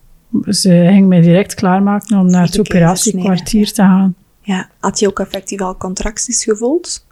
[0.49, 4.15] ze ging mij direct klaarmaken om naar het operatiekwartier te gaan.
[4.45, 4.69] Ja.
[4.79, 7.05] Had je ook effectief al contracties gevoeld?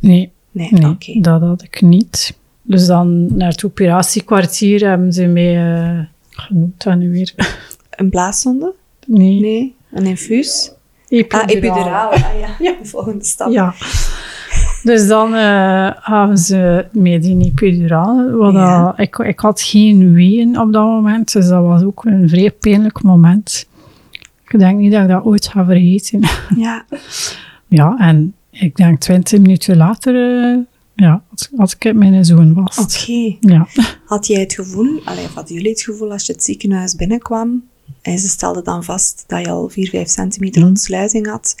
[0.00, 2.36] Nee, Nee, dat had ik niet.
[2.62, 5.56] Dus dan naar het operatiekwartier hebben ze mij...
[5.88, 5.98] eh
[6.30, 7.34] genoemd dat nu weer?
[7.90, 8.72] Een blaaszonde?
[9.06, 9.74] Nee, Nee.
[9.92, 10.72] Een infuus?
[11.08, 11.42] epiduraal.
[11.42, 12.10] Ah, epiduraal.
[12.10, 12.48] Ah, ja.
[12.66, 12.74] ja.
[12.82, 13.52] De volgende stap.
[13.52, 13.74] Ja.
[14.82, 18.30] Dus dan hebben ze mij die epiduraal.
[18.30, 18.84] Wat Ja.
[18.84, 22.50] dat- ik, ik had geen weeën op dat moment, dus dat was ook een vrij
[22.50, 23.66] pijnlijk moment.
[24.54, 26.20] Ik denk niet dat ik dat ooit ga vergeten.
[26.56, 26.84] Ja.
[27.68, 30.58] ja, en ik denk twintig minuten later eh,
[30.94, 32.78] ja, had, had ik mijn zoon vast.
[33.02, 33.36] Oké.
[33.40, 33.66] Ja.
[34.04, 37.62] Had jij het gevoel, allee, of hadden jullie het gevoel als je het ziekenhuis binnenkwam
[38.02, 40.70] en ze stelden dan vast dat je al 4, 5 centimeter Mhm.
[40.70, 41.54] ontsluiting had,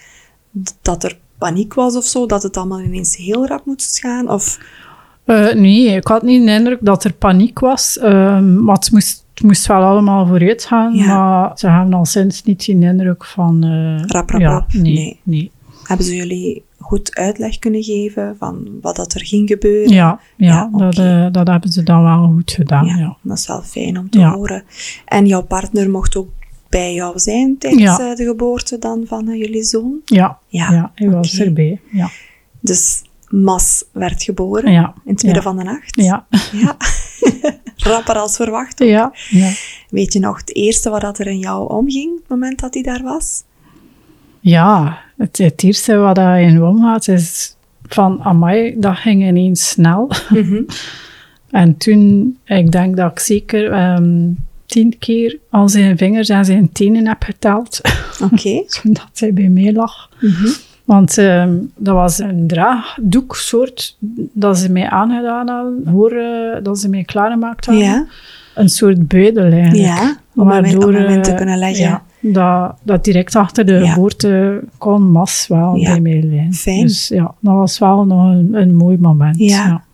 [0.82, 4.28] dat er paniek was of zo, dat het allemaal ineens heel rap moest gaan?
[4.28, 4.58] Of,
[5.24, 7.98] Eh, nee, ik had niet de indruk dat er paniek was.
[8.00, 10.94] maar het moest, het moest wel allemaal vooruit gaan.
[10.94, 11.06] Ja.
[11.06, 13.64] Maar ze hebben al sinds niet die indruk van...
[13.64, 14.72] eh, Rap, rap, ja, rap.
[14.72, 15.20] Nee, Nee.
[15.22, 15.50] nee.
[15.84, 19.92] hebben ze jullie goed uitleg kunnen geven van wat dat er ging gebeuren?
[19.94, 22.86] Ja, ja, Ja, dat, eh, dat hebben ze dan wel goed gedaan.
[22.86, 24.32] Ja, dat is wel fijn om te Ja.
[24.34, 24.62] horen.
[25.04, 26.28] En jouw partner mocht ook
[26.68, 30.00] bij jou zijn tijdens eh, de geboorte dan van jullie zoon?
[30.04, 31.80] ja, ja, Ja, hij was erbij.
[31.92, 32.08] Ja,
[32.60, 35.96] Dus Mas werd geboren in het midden van de nacht.
[35.96, 36.76] ja, Ja.
[37.76, 38.82] Rapper als verwacht.
[38.82, 38.88] ook.
[38.88, 39.52] ja, ja.
[39.88, 42.74] Weet je nog het eerste wat dat er in jou omging, op het moment dat
[42.74, 43.42] hij daar was?
[44.44, 47.56] ja het, het eerste wat hij in omgaat is
[47.88, 50.10] van, amai, dat ging ineens snel.
[51.50, 54.30] En toen, ik denk dat ik zeker ehm,
[54.66, 57.80] tien keer al zijn vingers en zijn tenen heb geteld,
[58.32, 58.62] Oké.
[58.80, 60.10] toen dat hij bij mij lag.
[60.84, 63.96] Want ehm, dat was een draagdoeksoort
[64.32, 67.84] dat ze mij aangedaan hadden, voor eh, dat ze mij klaargemaakt hadden.
[67.84, 68.06] Ja.
[68.54, 69.76] Een soort buidel eigenlijk.
[69.76, 71.84] Ja, om hem in te eh, kunnen leggen.
[71.84, 73.92] Ja, dat, dat direct achter de Ja.
[73.92, 76.52] geboorte kon Mas wel bij mij liggen.
[76.52, 76.80] fijn.
[76.86, 79.38] Dus ja, dat was wel nog een, een mooi moment.
[79.38, 79.84] Ja.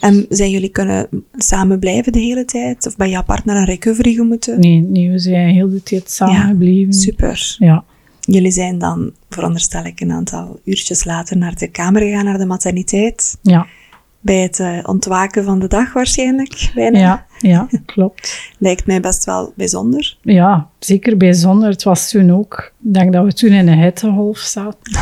[0.00, 2.86] En zijn jullie kunnen samen blijven de hele tijd?
[2.86, 4.60] Of bij jouw partner een recovery moeten?
[4.60, 6.92] Nee, nee, we zijn heel de tijd samen Ja, gebleven.
[6.92, 7.56] Super.
[7.58, 7.84] Ja,
[8.26, 12.46] Jullie zijn dan, veronderstel ik, een aantal uurtjes later naar de kamer gegaan, naar de
[12.46, 13.38] materniteit.
[13.42, 13.66] ja,
[14.20, 16.98] Bij het eh, ontwaken van de dag waarschijnlijk, bijna.
[16.98, 18.40] ja, ja, klopt.
[18.58, 20.16] Lijkt mij best wel bijzonder.
[20.22, 21.68] Ja, zeker bijzonder.
[21.68, 24.98] Het was toen ook, ik denk dat we toen in een hittegolf zaten.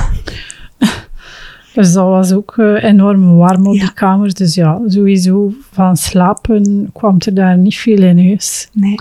[1.74, 3.80] dus dat was ook eh, enorm warm op Ja.
[3.80, 4.34] die kamer.
[4.34, 8.68] Dus ja, sowieso van slapen kwam er daar niet veel in huis.
[8.72, 8.94] Nee.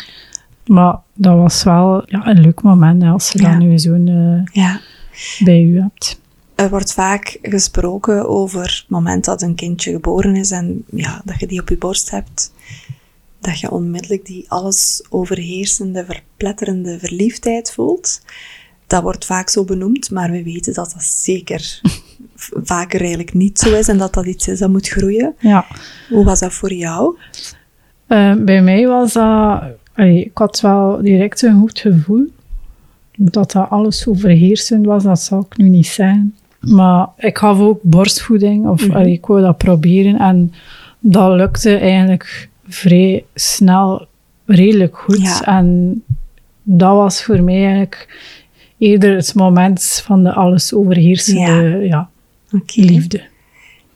[0.69, 3.49] Maar dat was wel ja, een leuk moment hè, als je Ja.
[3.49, 4.79] dan nu zo'n eh, Ja.
[5.39, 6.21] bij u hebt.
[6.55, 11.39] Er wordt vaak gesproken over het moment dat een kindje geboren is en ja, dat
[11.39, 12.53] je die op je borst hebt.
[13.41, 18.21] Dat je onmiddellijk die alles overheersende, verpletterende verliefdheid voelt.
[18.87, 21.81] Dat wordt vaak zo benoemd, maar we weten dat dat zeker
[22.63, 25.35] vaker eigenlijk niet zo is en dat dat iets is dat moet groeien.
[25.39, 25.65] Ja.
[26.09, 27.17] Hoe was dat voor jou?
[28.07, 29.63] Eh, bij mij was dat...
[29.99, 32.27] allee, ik had wel direct een goed gevoel.
[33.17, 36.35] Dat dat alles overheersend was, dat zal ik nu niet zijn.
[36.59, 38.95] Maar ik gaf ook borstvoeding, of Mhm.
[38.97, 40.19] allee, ik wou dat proberen.
[40.19, 40.53] En
[40.99, 44.07] dat lukte eigenlijk vrij snel,
[44.45, 45.21] redelijk goed.
[45.21, 45.41] Ja.
[45.45, 46.01] En
[46.63, 48.17] dat was voor mij eigenlijk
[48.77, 52.09] eerder het moment van de alles overheersende ja.
[52.51, 52.81] Oké.
[52.81, 53.21] liefde.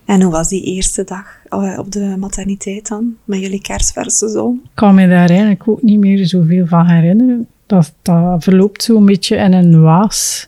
[0.05, 3.15] En hoe was die eerste dag eh, op de materniteit dan?
[3.23, 4.59] Met jullie kerstverse zoon?
[4.63, 7.47] Ik kan me daar eigenlijk ook niet meer zoveel van herinneren.
[7.65, 10.47] Dat, dat verloopt zo'n beetje in een waas.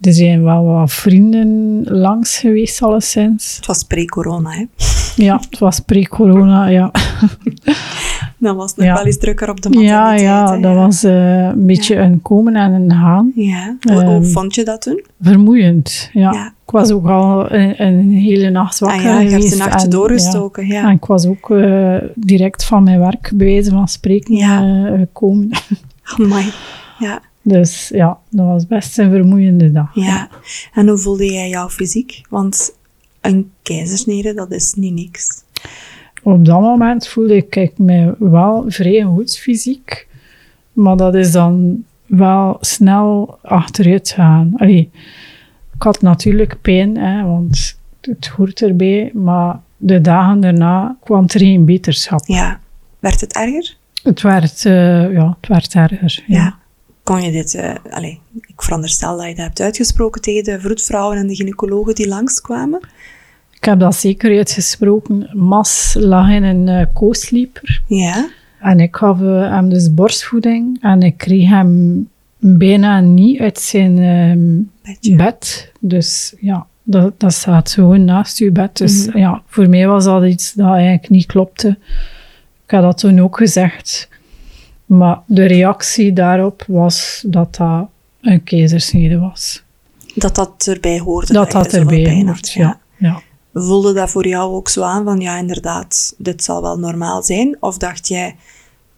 [0.00, 3.56] Er zijn wel wat vrienden langs geweest, alleszins.
[3.56, 4.64] Het was pre-corona, hè?
[5.16, 6.90] Ja, het was pre-corona, ja.
[8.44, 8.94] Dan was het nog Ja.
[8.94, 10.20] wel eens drukker op de Ja, materniteit.
[10.20, 10.60] ja, hè?
[10.60, 13.32] dat was eh, een beetje een komen en een gaan.
[13.34, 13.76] Ja.
[13.80, 15.04] Hoe, hoe Ehm, vond je dat toen?
[15.20, 16.32] Vermoeiend, ja.
[16.32, 16.46] Ja.
[16.66, 19.80] Ik was ook al een, een hele nacht Ah wakker ja, je hebt de nachten
[19.84, 20.72] en, doorgestoken, Ja.
[20.74, 20.88] ja.
[20.88, 24.62] En ik was ook eh, direct van mijn werk, bij wijze van spreken, Ja.
[24.86, 25.48] eh, gekomen.
[26.18, 26.44] Amai.
[26.98, 29.90] Ja, Dus ja, dat was best een vermoeiende dag.
[29.94, 30.28] ja.
[30.74, 32.20] En hoe voelde jij jouw fysiek?
[32.28, 32.74] Want
[33.20, 35.42] een keizersnede, dat is niet niks.
[36.24, 40.06] Op dat moment voelde ik, ik me wel vrij goed fysiek,
[40.72, 44.52] maar dat is dan wel snel achteruit gaan.
[44.56, 44.90] Allee,
[45.74, 51.40] ik had natuurlijk pijn, hè, want het hoort erbij, maar de dagen daarna kwam er
[51.40, 52.26] geen beterschap.
[52.26, 52.60] Ja.
[52.98, 53.76] Werd het erger?
[54.02, 56.24] Het werd, eh, ja, het werd erger.
[56.26, 56.36] Ja.
[56.36, 56.56] Ja.
[57.02, 57.54] Kon je dit...
[57.54, 61.94] eh allee, ik veronderstel dat je dat hebt uitgesproken tegen de vroedvrouwen en de gynaecologen
[61.94, 62.80] die langskwamen.
[63.64, 65.30] Ik heb dat zeker uitgesproken.
[65.32, 67.46] Mas lag in een uh.
[67.86, 68.28] Ja.
[68.60, 73.98] En ik gaf eh, hem dus borstvoeding en ik kreeg hem bijna niet uit zijn
[73.98, 75.72] ehm, bed.
[75.80, 78.76] Dus ja, dat, dat staat gewoon naast uw bed.
[78.76, 79.18] Dus Mhm.
[79.18, 81.68] ja, voor mij was dat iets dat eigenlijk niet klopte.
[82.64, 84.08] Ik had dat toen ook gezegd.
[84.86, 87.86] Maar de reactie daarop was dat dat
[88.20, 89.62] een keizersnede was.
[90.14, 91.32] Dat dat erbij hoorde.
[91.32, 92.78] Dat dat erbij hoort, ja.
[92.96, 93.22] ja.
[93.54, 97.56] Voelde dat voor jou ook zo aan van, ja, inderdaad, dit zal wel normaal zijn?
[97.60, 98.36] Of dacht jij,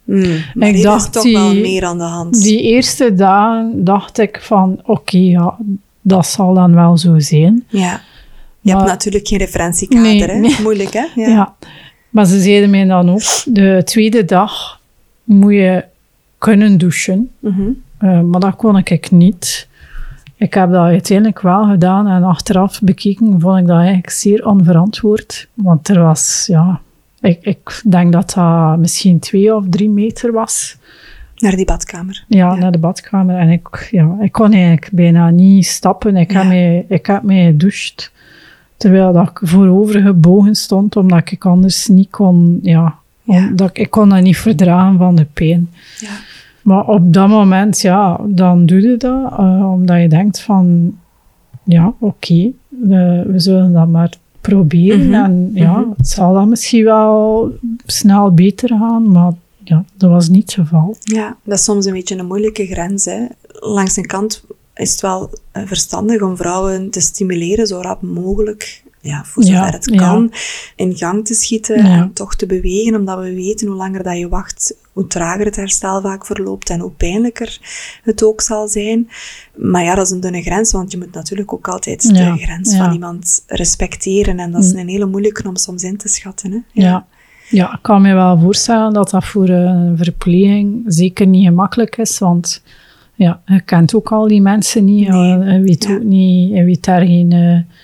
[0.05, 2.43] hmm, maar Ik dacht is toch die- wel meer aan de hand?
[2.43, 5.57] Die eerste dagen dacht ik van, oké, ja,
[6.01, 7.65] dat zal dan wel zo zijn.
[7.69, 8.01] Ja.
[8.61, 10.35] Je Maar- hebt natuurlijk geen referentiekader, Nee, hè?
[10.39, 10.57] nee.
[10.63, 11.05] Moeilijk, hè?
[11.15, 11.29] Ja.
[11.29, 11.55] Ja.
[12.11, 14.81] Maar ze zeiden mij dan ook, de tweede dag
[15.25, 15.85] moet je
[16.39, 17.31] kunnen douchen.
[17.39, 17.63] Mhm.
[17.99, 19.69] Eh, maar dat kon ik niet.
[20.37, 25.49] Ik heb dat uiteindelijk wel gedaan en achteraf bekeken vond ik dat eigenlijk zeer onverantwoord.
[25.55, 26.81] Want er was, ja,
[27.21, 30.77] ik, ik denk dat dat misschien twee of drie meter was.
[31.37, 32.25] Naar die badkamer.
[32.29, 32.55] Ja, Ja.
[32.55, 33.37] naar de badkamer.
[33.37, 36.17] En ik, ja, ik kon eigenlijk bijna niet stappen.
[36.17, 36.39] Ik, Ja.
[36.39, 38.13] heb, mij, ik heb mij gedoucht.
[38.77, 42.59] Terwijl dat ik voorover gebogen stond, omdat ik anders niet kon...
[42.63, 43.49] Ja, Ja.
[43.49, 45.71] omdat ik, ik kon dat niet verdragen van de pijn.
[45.99, 46.09] Ja.
[46.67, 49.33] Maar op dat moment, ja, dan doe je dat.
[49.39, 50.95] eh, omdat je denkt van...
[51.65, 52.51] Ja, oké,
[53.27, 55.07] we zullen dat maar proberen.
[55.07, 55.91] Mhm, En ja, mhm.
[55.97, 57.53] het zal dan misschien wel
[57.87, 59.11] snel beter gaan.
[59.13, 59.33] Maar
[59.65, 60.97] ja, dat was niet het geval.
[61.01, 63.05] Ja, dat is soms een beetje een moeilijke grens.
[63.05, 63.27] Hè.
[63.53, 68.85] Langs een kant is het wel eh, verstandig om vrouwen te stimuleren zo rap mogelijk,
[69.01, 69.97] ja, voor zover Ja, het ja.
[69.97, 70.33] kan,
[70.77, 72.03] in gang te schieten Ja.
[72.03, 75.57] en toch te bewegen, omdat we weten hoe langer dat je wacht, hoe trager het
[75.57, 77.59] herstel vaak verloopt en hoe pijnlijker
[78.03, 79.09] het ook zal zijn.
[79.55, 82.77] Maar ja, dat is een dunne grens, want je moet natuurlijk ook altijd de grens
[82.77, 86.53] van iemand respecteren en dat is een hele moeilijke om soms in te schatten.
[86.53, 86.83] Hè.
[86.83, 87.07] Ja.
[87.49, 92.19] ja, ik kan me wel voorstellen dat dat voor een verpleging zeker niet gemakkelijk is,
[92.19, 92.63] want
[93.15, 95.09] ja, je kent ook al die mensen niet.
[95.09, 95.39] Nee.
[95.39, 97.75] Je je weet ook niet, je weet daar geen eh,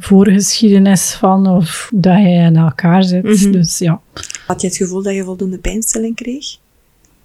[0.00, 3.22] voorgeschiedenis van of dat je in elkaar zit.
[3.22, 3.50] Mhm.
[3.52, 4.00] Dus ja,
[4.46, 6.46] Had je het gevoel dat je voldoende pijnstilling kreeg?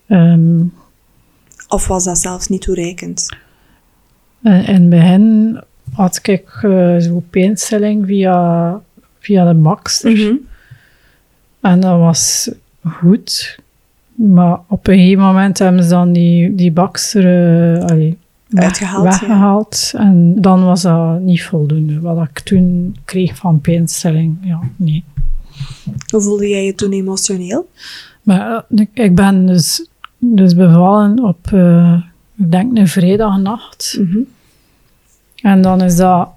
[0.07, 0.63] ehm,
[1.67, 3.29] Of was dat zelfs niet toereikend?
[4.43, 5.59] eh, in het begin
[5.93, 8.81] had ik uh, zo'n pijnstilling via,
[9.19, 10.11] via de bakster.
[10.11, 10.33] Mhm.
[11.61, 12.49] En dat was
[12.87, 13.59] goed.
[14.15, 17.25] Maar op een gegeven moment hebben ze dan die, die bakster
[17.75, 18.17] eh, allee,
[18.63, 19.99] Uitgehaald, ja.
[19.99, 21.99] En dan was dat niet voldoende.
[21.99, 25.03] Wat ik toen kreeg van pijnstelling, ja, nee.
[26.11, 27.69] Hoe voelde jij je toen emotioneel?
[28.21, 29.87] Maar eh, ik, ben dus,
[30.17, 32.01] dus bevallen op, eh,
[32.37, 33.97] ik denk, een vrijdagnacht.
[33.99, 34.19] Mhm.
[35.41, 36.29] En dan is dat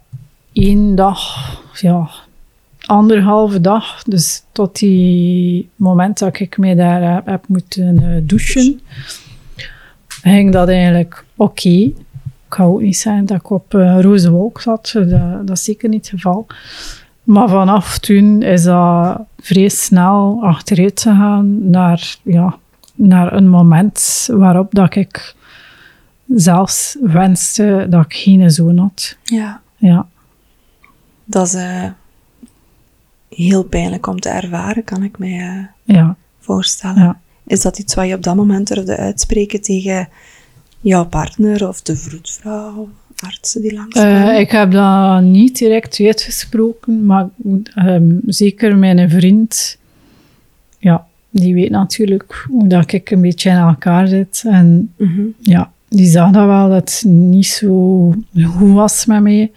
[0.52, 1.36] één dag,
[1.80, 2.10] ja,
[2.86, 4.02] anderhalve dag.
[4.02, 8.80] Dus tot die moment dat ik mij daar heb, heb moeten eh, douchen,
[10.06, 11.92] ging dat eigenlijk oké.
[12.48, 14.90] Ik ga ook niet zeggen dat ik op een roze wolk zat.
[14.94, 16.46] Dat, dat is zeker niet het geval.
[17.22, 22.58] Maar vanaf toen is dat vrij snel achteruit gegaan naar, ja,
[22.94, 25.34] naar een moment waarop dat ik
[26.34, 29.16] zelfs wenste dat ik geen zoon had.
[29.24, 29.60] Ja.
[29.76, 30.06] Ja.
[31.24, 31.84] Dat is eh,
[33.28, 35.38] heel pijnlijk om te ervaren, kan ik mij
[35.84, 37.02] eh, Ja, voorstellen.
[37.02, 37.20] ja.
[37.46, 40.08] Is dat iets wat je op dat moment durfde uitspreken tegen
[40.80, 42.88] jouw partner of de vroedvrouw,
[43.26, 44.32] artsen die langskwamen?
[44.32, 47.28] Eh, ik heb dat niet direct uitgesproken, maar
[47.74, 49.78] ehm, zeker mijn vriend,
[50.78, 54.42] ja, die weet natuurlijk hoe dat ik een beetje in elkaar zit.
[54.46, 55.22] En Mhm.
[55.40, 58.14] ja, die zag dat wel, dat het niet zo
[58.56, 59.50] goed was met mij.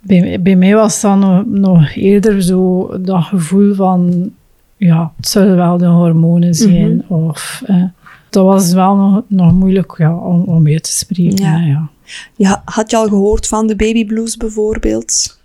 [0.00, 4.30] Bij, bij mij was dat nog, nog eerder zo dat gevoel van,
[4.76, 7.08] ja, het zullen wel de hormonen zijn.
[7.08, 7.82] Of, eh,
[8.30, 11.44] dat was wel nog, nog moeilijk ja, om, om uit te spreken.
[11.44, 11.58] Ja.
[11.58, 11.88] ja.
[12.36, 15.38] Ja, had je al gehoord van de baby blues bijvoorbeeld?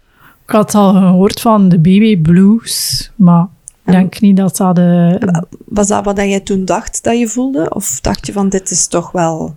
[0.46, 3.48] Ik had al gehoord van de baby blues, maar
[3.86, 5.20] ik denk niet dat dat de...
[5.66, 7.70] Was dat wat jij toen dacht dat je voelde?
[7.70, 9.56] Of dacht je van dit is toch wel...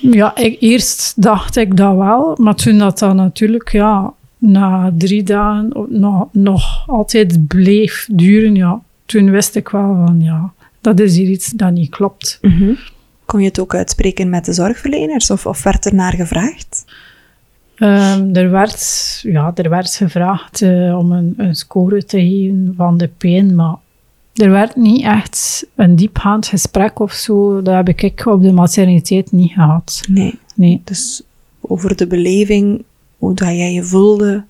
[0.00, 5.22] Ja, ik, eerst dacht ik dat wel, maar toen dat dan natuurlijk, ja, na drie
[5.22, 11.16] dagen nog, nog altijd bleef duren, ja, toen wist ik wel van, ja, dat is
[11.16, 12.40] hier iets dat niet klopt.
[13.24, 15.30] Kon je het ook uitspreken met de zorgverleners?
[15.30, 16.84] Of, of werd er naar gevraagd?
[17.76, 22.96] Ehm, er, werd, ja, er werd gevraagd eh, om een, een score te geven van
[22.96, 23.74] de pijn, maar
[24.34, 27.62] er werd niet echt een diepgaand gesprek of zo.
[27.62, 30.02] Dat heb ik op de materniteit niet gehad.
[30.08, 30.38] Nee.
[30.54, 31.22] Nee, Dus
[31.60, 32.84] over de beleving,
[33.16, 34.44] hoe dat jij je voelde,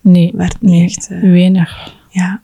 [0.00, 1.08] nee, werd niet nee, echt...
[1.10, 1.94] eh, weinig.
[2.10, 2.40] ja.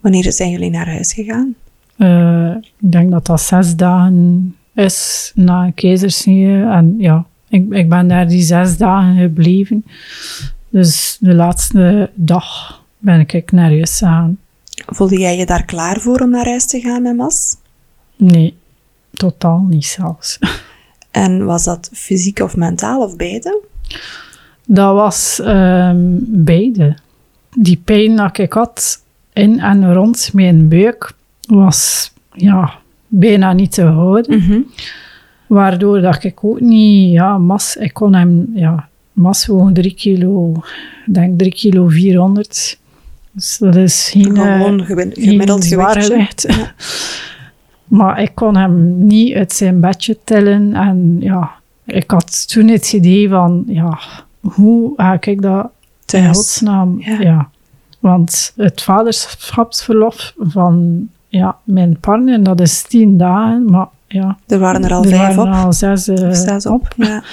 [0.00, 1.54] Wanneer zijn jullie naar huis gegaan?
[2.02, 6.62] Eh, ik denk dat dat zes dagen is na een keizersnee.
[6.62, 9.84] En ja, ik, ik ben daar die zes dagen gebleven.
[10.68, 14.38] Dus de laatste dag ben ik naar huis gegaan.
[14.86, 17.56] Voelde jij je daar klaar voor om naar huis te gaan met Mas?
[18.16, 18.56] Nee,
[19.12, 20.38] totaal niet zelfs.
[21.10, 23.60] En was dat fysiek of mentaal of beide?
[24.66, 26.96] Dat was ehm, beide.
[27.50, 31.12] Die pijn dat ik had in en rond mijn buik
[31.54, 32.72] was ja,
[33.08, 34.66] bijna niet te houden.
[35.46, 40.62] Waardoor dat ik ook niet, ja, mas, ik kon hem, ja, mas woog 3 kilo,
[41.06, 42.78] denk 3 kilo 400.
[43.32, 46.46] Dus dat is geen, eh, Gewoon geen gemiddeld gewicht.
[47.98, 50.74] maar ik kon hem niet uit zijn bedje tillen.
[50.74, 51.50] En ja,
[51.84, 53.98] ik had toen het idee van, ja,
[54.40, 55.70] hoe ga ik dat
[56.12, 57.00] in godsnaam...
[57.00, 57.20] Ja.
[57.20, 57.48] Ja.
[58.02, 64.38] Want het vaderschapsverlof van ja, mijn partner, dat is tien dagen, maar ja...
[64.46, 65.64] Er waren er al er vijf waren op.
[65.64, 66.94] al zes, Of zes op.
[66.96, 67.22] Ja.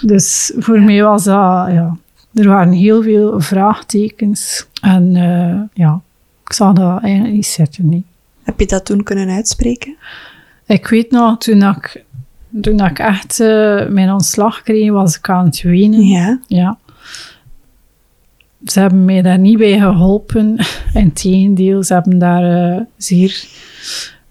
[0.00, 1.96] Dus voor mij was dat, ja...
[2.34, 4.66] Er waren heel veel vraagtekens.
[4.80, 6.00] En eh, ja,
[6.44, 8.04] ik zag dat eigenlijk niet zitten, niet.
[8.42, 9.96] Heb je dat toen kunnen uitspreken?
[10.66, 12.04] Ik weet nog, toen ik,
[12.60, 16.06] toen ik echt eh, mijn ontslag kreeg, was ik aan het wenen.
[16.06, 16.38] Ja.
[16.46, 16.78] Ja.
[18.66, 20.56] Ze hebben mij daar niet bij geholpen.
[20.94, 23.44] Integendeel, ze hebben daar eh, zeer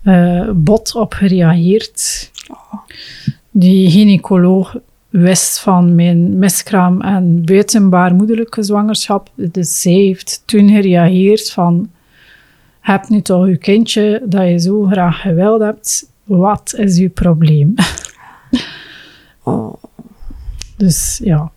[0.02, 2.32] eh, bot op gereageerd.
[3.52, 4.76] Die gynaecoloog
[5.10, 9.30] wist van mijn miskraam en buitenbaarmoederlijke zwangerschap.
[9.36, 11.89] Dus zij heeft toen gereageerd van...
[12.80, 16.10] Heb nu toch uw kindje dat je zo graag gewild hebt.
[16.24, 17.74] Wat is uw probleem?
[19.48, 19.74] Oh,
[20.78, 21.52] Dus ja,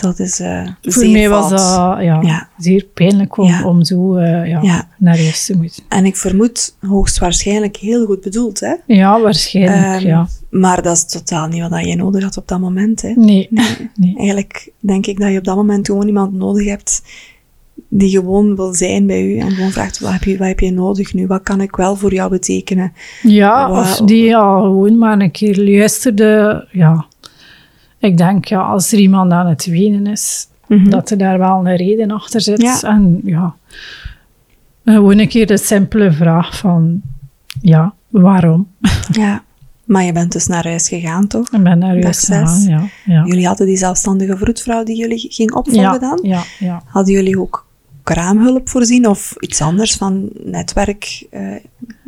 [0.00, 0.40] dat is
[0.82, 1.60] voor mij was dat
[2.02, 2.48] ja, Ja.
[2.58, 3.64] zeer pijnlijk om, Ja.
[3.64, 4.88] om zo eh, ja, Ja.
[4.98, 5.82] naar huis te moeten.
[5.88, 8.74] En ik vermoed hoogstwaarschijnlijk heel goed bedoeld, hè?
[8.86, 10.28] Ja, waarschijnlijk, Ehm, ja.
[10.50, 13.12] Maar dat is totaal niet wat je nodig had op dat moment, hè?
[13.16, 13.48] Nee,
[13.94, 14.14] nee.
[14.16, 17.02] Eigenlijk denk ik dat je op dat moment gewoon iemand nodig hebt
[17.88, 20.70] die gewoon wil zijn bij u en gewoon vraagt, wat heb je, wat heb je
[20.72, 21.26] nodig nu?
[21.26, 22.92] Wat kan ik wel voor jou betekenen?
[23.22, 26.66] Ja, of die al gewoon maar een keer luisterde.
[26.72, 27.06] Ja,
[28.00, 30.48] ik denk, ja, als er iemand aan het wenen is,
[30.88, 32.62] dat er daar wel een reden achter zit.
[32.62, 32.82] Ja.
[32.82, 33.54] En ja,
[34.84, 37.02] gewoon een keer de simpele vraag van,
[37.60, 38.68] ja, waarom?
[39.12, 39.42] Ja.
[39.84, 41.50] Maar je bent dus naar huis gegaan, toch?
[41.50, 42.88] Ik ben naar huis gegaan, ja.
[43.04, 46.18] Ja, Jullie hadden die zelfstandige vroedvrouw die jullie ging opvolgen ja, dan?
[46.22, 46.82] ja, ja.
[46.86, 47.66] Hadden jullie ook
[48.02, 51.54] kraamhulp voorzien of iets anders van netwerk eh,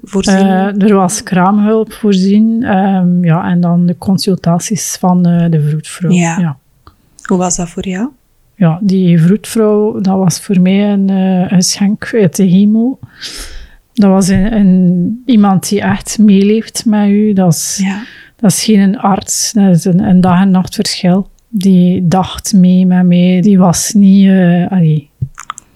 [0.03, 0.35] voorzien?
[0.37, 6.11] Eh, er was kraamhulp voorzien ehm, ja, en dan de consultaties van eh, de vroedvrouw.
[6.11, 6.39] Ja.
[6.39, 6.57] Ja.
[7.23, 8.09] Hoe was dat voor jou?
[8.55, 12.99] Ja, die vroedvrouw, dat was voor mij een uh, geschenk uit de hemel.
[13.93, 17.33] Dat was een, een, iemand die echt meeleeft met u.
[17.33, 18.03] Dat is, Ja.
[18.37, 21.31] dat is geen arts, dat is een, een dag- en nachtverschil.
[21.49, 24.25] Die dacht mee met mij, die was niet...
[24.25, 25.11] Uh, allee,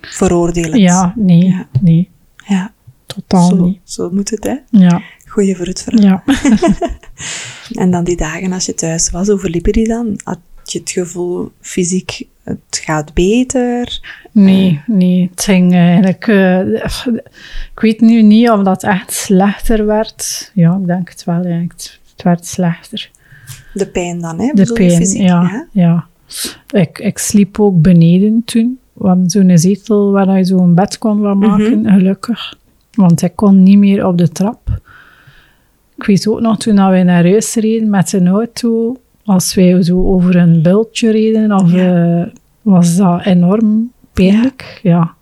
[0.01, 0.77] Veroordelend.
[0.77, 1.67] ja, nee, Ja.
[1.81, 2.09] nee,
[2.47, 2.71] ja.
[3.17, 3.79] Totaal Zo, niet.
[3.85, 4.55] zo moet het, hè?
[4.71, 6.03] Ja, Goeie vroedvrouw.
[6.03, 6.23] ja.
[7.73, 10.21] En dan die dagen als je thuis was, hoe verliepen die dan?
[10.25, 14.01] Had je het gevoel fysiek het gaat beter?
[14.33, 15.29] Nee, nee.
[15.31, 16.27] Het ging eigenlijk...
[16.27, 16.61] eh,
[17.75, 20.51] ik weet nu niet of dat echt slechter werd.
[20.55, 21.35] Ja, ik denk het wel.
[21.45, 21.73] eigenlijk.
[21.73, 23.11] Het, het werd slechter.
[23.73, 24.47] De pijn dan, hè?
[24.47, 25.47] De Bedoel pijn, fysiek, ja.
[25.47, 25.81] hè?
[25.81, 26.07] ja.
[26.71, 28.79] Ik, ik sliep ook beneden toen.
[28.93, 31.93] We hadden zo'n zetel waar je zo'n bed kon van maken, Mhm.
[31.95, 32.55] gelukkig.
[32.97, 34.81] Want ik kon niet meer op de trap.
[35.97, 40.07] Ik weet ook nog, toen we naar huis reden met een auto, als wij zo
[40.07, 42.21] over een bultje reden, of, Ja.
[42.21, 42.27] eh,
[42.63, 44.81] was dat enorm pijnlijk.
[44.83, 45.15] Ja.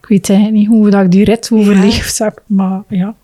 [0.00, 3.14] Ik weet eigenlijk niet hoe dat ik die rit overleefd heb, maar ja.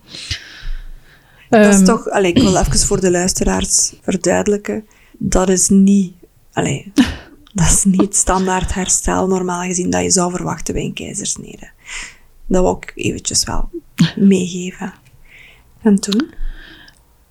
[1.49, 4.85] Dat is Ehm, toch, allee, ik wil even voor de luisteraars verduidelijken.
[5.19, 6.13] Dat is niet,
[6.53, 6.93] allee,
[7.55, 11.71] dat is niet standaard herstel normaal gezien dat je zou verwachten bij een keizersnede.
[12.53, 13.69] Dat wil ik eventjes wel
[14.17, 14.93] meegeven.
[15.83, 16.31] En toen?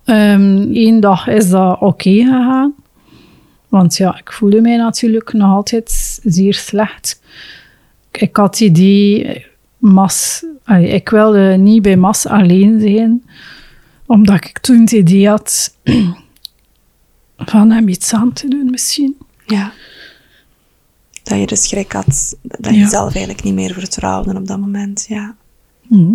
[0.04, 2.74] Eén dag is dat oké gegaan.
[3.68, 7.22] Want ja, ik voelde mij natuurlijk nog altijd zeer slecht.
[8.10, 9.46] Ik, ik had het idee,
[9.78, 13.24] mas, allee, ik wilde niet bij Mas alleen zijn.
[14.06, 15.76] Omdat ik toen het idee had
[17.36, 19.16] van hem iets aan te doen misschien.
[19.46, 19.72] Ja.
[21.22, 22.88] Dat je de schrik had, dat je Ja.
[22.88, 25.36] zelf eigenlijk niet meer vertrouwde op dat moment, ja.
[25.82, 26.14] Mhm.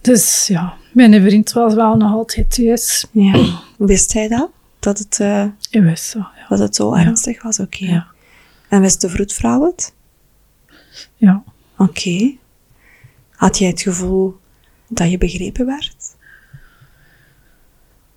[0.00, 3.06] Dus ja, mijn vriend was wel nog altijd thuis.
[3.10, 3.58] ja.
[3.78, 4.50] Wist hij dat?
[4.78, 6.46] Dat het, eh, Ik wist dat, ja.
[6.48, 7.58] dat het zo ernstig was?
[7.60, 8.06] Oké.
[8.68, 9.94] En wist de vroedvrouw het?
[11.16, 11.42] ja.
[11.78, 12.34] Oké.
[13.30, 14.36] Had jij het gevoel
[14.88, 15.96] dat je begrepen werd?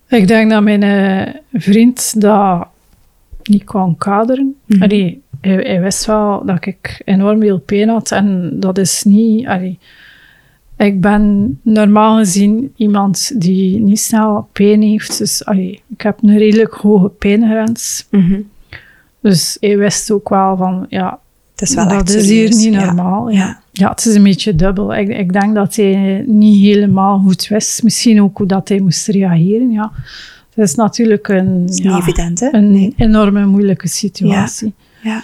[0.08, 2.68] Ik denk dat mijn eh, vriend dat
[3.50, 4.54] niet kon kaderen.
[4.66, 4.82] Mhm.
[4.82, 9.46] Allee, hij, hij wist wel dat ik enorm veel pijn had en dat is niet...
[9.46, 9.78] Allee,
[10.76, 15.18] ik ben normaal gezien iemand die niet snel pijn heeft.
[15.18, 18.06] Dus allee, ik heb een redelijk hoge pijngrens.
[19.20, 21.18] Dus hij wist ook wel van, ja,
[21.52, 23.30] Het is wel dat echt is hier niet normaal.
[23.30, 23.38] Ja.
[23.38, 23.60] Ja.
[23.72, 23.90] Ja.
[23.90, 24.94] het is een beetje dubbel.
[24.94, 27.82] Ik, ik denk dat hij niet helemaal goed wist.
[27.82, 29.70] Misschien ook hoe dat hij moest reageren.
[29.70, 29.92] Ja.
[30.60, 32.92] Het is natuurlijk een, Dat is ja, evident, een Nee.
[32.96, 34.74] enorme moeilijke situatie.
[35.02, 35.22] Ja.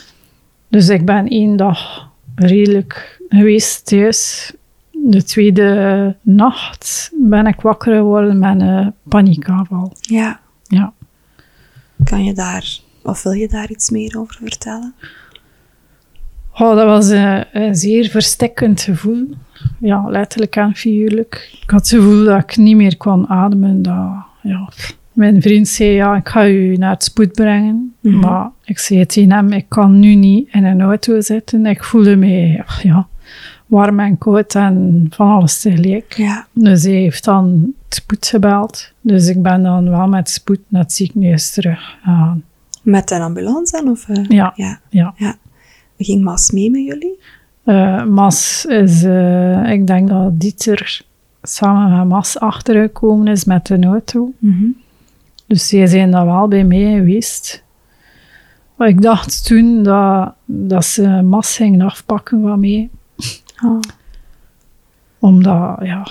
[0.68, 4.53] Dus ik ben één dag redelijk geweest thuis.
[4.93, 9.93] De tweede nacht ben ik wakker geworden met een paniekaanval.
[10.01, 10.41] ja.
[10.62, 10.93] Ja.
[12.05, 14.95] Kan je daar, of wil je daar iets meer over vertellen?
[16.53, 19.28] Oh, dat was een, een zeer verstikkend gevoel.
[19.80, 21.59] Ja, letterlijk en figuurlijk.
[21.62, 23.82] Ik had het gevoel dat ik niet meer kon ademen.
[23.82, 24.68] Dat, ja.
[25.17, 27.95] Mijn vriend zei, ja, ik ga u naar het spoed brengen.
[28.01, 28.19] Mhm.
[28.19, 31.67] Maar ik zei tegen hem, ik kan nu niet in een auto zitten.
[31.67, 33.09] Ik voelde me ja,
[33.67, 36.12] warm en koud en van alles tegelijk.
[36.12, 36.47] Ja.
[36.53, 38.93] Dus hij heeft dan het spoed gebeld.
[39.01, 42.45] Dus ik ben dan wel met spoed naar het ziekenhuis terug gegaan.
[42.83, 43.91] Met een ambulance dan?
[43.91, 44.25] Of, eh?
[44.29, 44.81] Ja, ja.
[45.17, 45.37] ja.
[45.99, 47.19] Ging Mas mee met jullie?
[47.64, 51.05] Eh, Mas is, eh, ik denk dat Dieter
[51.43, 54.33] samen met Mas achtergekomen is met de auto.
[55.47, 57.65] Dus die zijn daar wel bij mij geweest.
[58.77, 62.91] Maar ik dacht toen dat, dat ze Mas gingen afpakken van mij.
[63.65, 63.81] Oh.
[65.19, 66.07] Omdat, ja,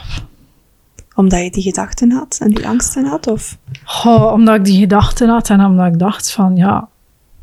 [1.15, 3.27] Omdat je die gedachten had en die angsten had?
[3.27, 3.57] Of?
[4.31, 6.89] omdat ik die gedachten had en omdat ik dacht van, ja,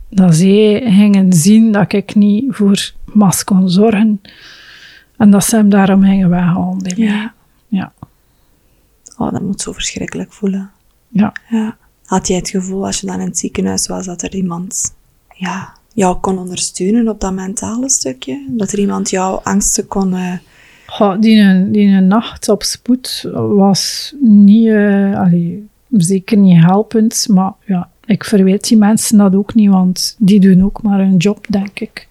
[0.08, 4.20] dat zij gingen zien dat ik niet voor Mas kon zorgen.
[5.16, 7.06] En dat ze hem daarom gingen weghalen bij mij.
[7.06, 7.34] Ja.
[7.68, 7.92] Ja.
[9.16, 10.70] Oh, dat moet zo verschrikkelijk voelen.
[11.08, 11.32] Ja.
[11.48, 11.76] Ja.
[12.12, 14.94] Had jij het gevoel als je dan in het ziekenhuis was dat er iemand
[15.34, 18.46] ja, jou kon ondersteunen op dat mentale stukje?
[18.48, 20.14] Dat er iemand jouw angsten kon...
[20.86, 25.28] Goh, die, die nacht op spoed was niet, eh,
[25.90, 30.64] zeker niet helpend, maar ja, ik verwijt die mensen dat ook niet, want die doen
[30.64, 32.08] ook maar hun job, denk ik.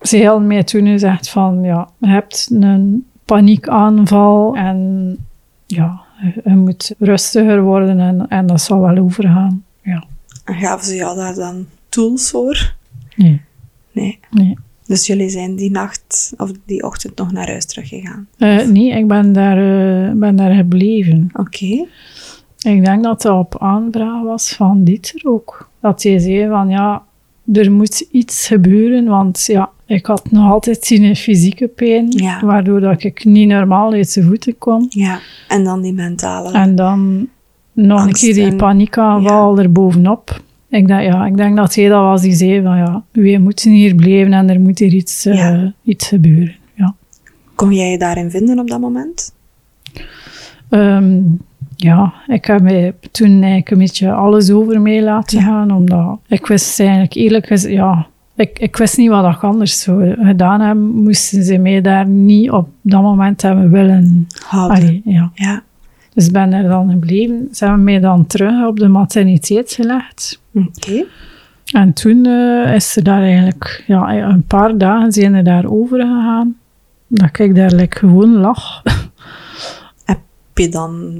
[0.00, 5.16] Ze hadden mij toen gezegd van, ja, je hebt een paniekaanval en
[5.66, 9.64] ja, je, je moet rustiger worden en, en dat zal wel overgaan.
[9.82, 10.04] Ja,
[10.44, 12.74] en gaven ze jou daar dan tools voor?
[13.16, 13.40] nee,
[13.92, 14.18] Nee.
[14.30, 14.56] nee.
[14.86, 18.28] Dus jullie zijn die nacht of die ochtend nog naar huis teruggegaan?
[18.38, 21.30] Eh, nee, ik ben daar, eh, ben daar gebleven.
[21.32, 21.86] Oké.
[22.58, 25.68] Ik denk dat dat op aanvraag was van Dieter ook.
[25.80, 27.02] Dat hij zei van ja,
[27.52, 32.40] er moet iets gebeuren, want ja, ik had nog altijd die fysieke pijn, Ja.
[32.44, 34.86] waardoor dat ik niet normaal uit de voeten kon.
[34.88, 35.18] Ja.
[35.48, 36.52] En dan die mentale...
[36.52, 37.28] En dan
[37.72, 40.40] nog een keer die paniekaanval erbovenop.
[40.68, 43.70] Ik denk, ja, ik denk dat hij dat was die zei van ja, we moeten
[43.70, 45.72] hier blijven en er moet hier iets, eh, Ja.
[45.84, 46.54] iets gebeuren.
[46.74, 46.94] Ja.
[47.54, 49.32] Kon jij je daarin vinden op dat moment?
[50.68, 51.20] Ehm,
[51.76, 55.44] ja, ik heb mij toen eigenlijk een beetje alles over mee laten Ja.
[55.44, 59.80] gaan, omdat ik wist eigenlijk eerlijk gezegd, ja, ik, ik wist niet wat ik anders
[59.80, 64.26] zou gedaan hebben, moesten ze mij daar niet op dat moment hebben willen.
[64.46, 64.76] Houden.
[64.76, 65.30] Allee, ja.
[65.34, 65.62] Ja.
[66.14, 67.48] Dus ik ben er dan gebleven.
[67.52, 70.42] Ze hebben mij dan terug op de materniteit gelegd.
[70.54, 71.04] Oké.
[71.72, 76.00] En toen eh, is er daar eigenlijk, ja, een paar dagen zijn er daar over
[76.00, 76.56] gegaan.
[77.08, 78.82] Dat ik daar like, gewoon lag.
[80.04, 80.18] Heb
[80.54, 81.18] je dan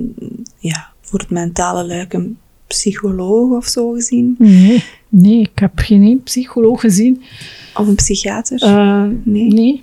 [0.59, 2.39] ja, voor het mentale luik een
[2.77, 4.35] psycholoog of zo gezien?
[4.39, 7.23] Nee, nee, ik heb geen psycholoog gezien.
[7.77, 8.63] Of een psychiater?
[8.63, 9.53] Eh, Nee.
[9.53, 9.83] nee.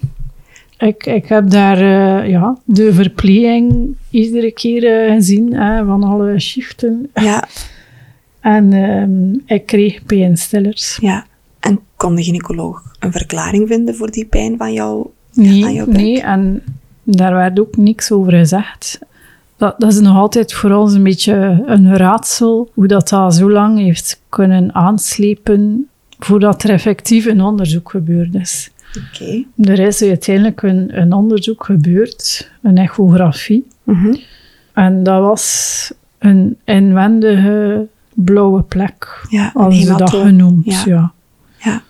[0.78, 6.40] Ik, ik heb daar eh, ja, de verpleging iedere keer eh, gezien hè, van alle
[6.40, 7.10] shiften.
[7.14, 7.48] ja,
[8.40, 10.98] En ehm, ik kreeg pijnstillers.
[11.02, 11.26] ja.
[11.60, 15.08] En kon de gynaecoloog een verklaring vinden voor die pijn van jou?
[15.34, 16.64] Nee, aan jouw nee, en
[17.04, 19.00] daar werd ook niks over gezegd.
[19.60, 23.52] Dat, dat is nog altijd voor ons een beetje een raadsel, hoe dat, dat zo
[23.52, 25.88] lang heeft kunnen aanslepen
[26.20, 28.72] voordat er effectief een onderzoek gebeurd is.
[28.98, 29.44] Oké.
[29.72, 33.68] Er is uiteindelijk een, een onderzoek gebeurd, een echografie.
[33.84, 34.16] Mhm.
[34.74, 40.66] En dat was een inwendige blauwe plek, Ja, hadden ze dat genoemd.
[40.66, 40.84] Ja.
[40.86, 41.12] Ja.
[41.58, 41.82] Ja.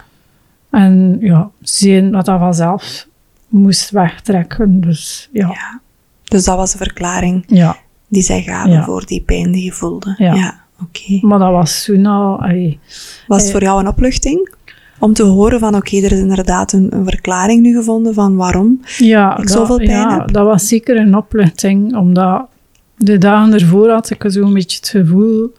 [0.70, 3.08] En ja, zien dat dat vanzelf
[3.48, 4.82] moest wegtrekken.
[4.82, 5.80] Dus ja, ja.
[6.30, 7.78] Dus dat was de verklaring ja.
[8.08, 8.84] die zij gaven Ja.
[8.84, 10.14] voor die pijn die je voelde?
[10.18, 10.60] Ja.
[10.82, 11.26] Oké.
[11.28, 12.38] Maar dat was toen al...
[13.28, 13.52] Was het Eh.
[13.52, 14.52] voor jou een opluchting?
[15.00, 18.82] Om te horen van, oké, er is inderdaad een, een verklaring nu gevonden van waarom.
[18.98, 20.32] ja, Ik dat, zoveel pijn ja, heb?
[20.34, 22.46] dat was zeker een opluchting, omdat
[22.98, 25.54] de dagen ervoor had ik zo'n beetje het gevoel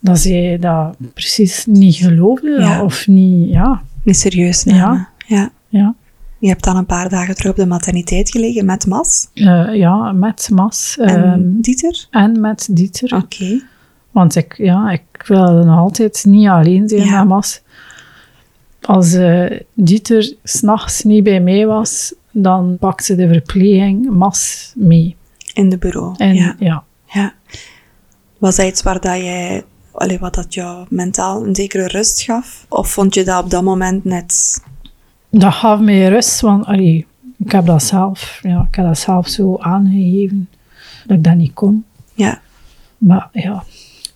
[0.00, 2.56] dat zij dat precies niet geloofde.
[2.60, 2.82] Ja.
[2.82, 3.82] Of niet, ja.
[4.02, 5.08] Niet serieus namen.
[5.26, 5.50] Ja.
[5.68, 5.94] ja.
[6.38, 10.12] Je hebt dan een paar dagen terug op de materniteit gelegen met Mas Eh, ja,
[10.12, 12.06] met Mas en ehm, Dieter.
[12.10, 13.16] en met Dieter.
[13.16, 13.62] Oké.
[14.10, 17.18] Want ik, ja, ik wilde nog altijd niet alleen zijn Ja.
[17.18, 17.62] met Mas.
[18.80, 25.16] Als eh Dieter s'nachts niet bij mij was, dan pakte de verpleging Mas mee.
[25.54, 26.14] In de bureau.
[26.16, 26.56] En ja.
[26.58, 27.34] ja, ja.
[28.38, 32.66] Was dat iets waar dat jij, allee, wat dat jou mentaal een zekere rust gaf?
[32.68, 34.60] Of vond je dat op dat moment net...
[35.30, 37.06] dat gaf mij rust, want allee,
[37.38, 40.48] ik heb dat zelf, ja, ik heb dat zelf zo aangegeven
[41.06, 41.84] dat ik dat niet kon.
[42.14, 42.40] Ja,
[42.98, 43.62] Maar ja,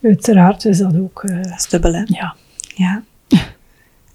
[0.03, 2.03] uiteraard is dat ook, dat is dubbel, hè?
[2.07, 2.35] ja.
[2.75, 3.03] Ja.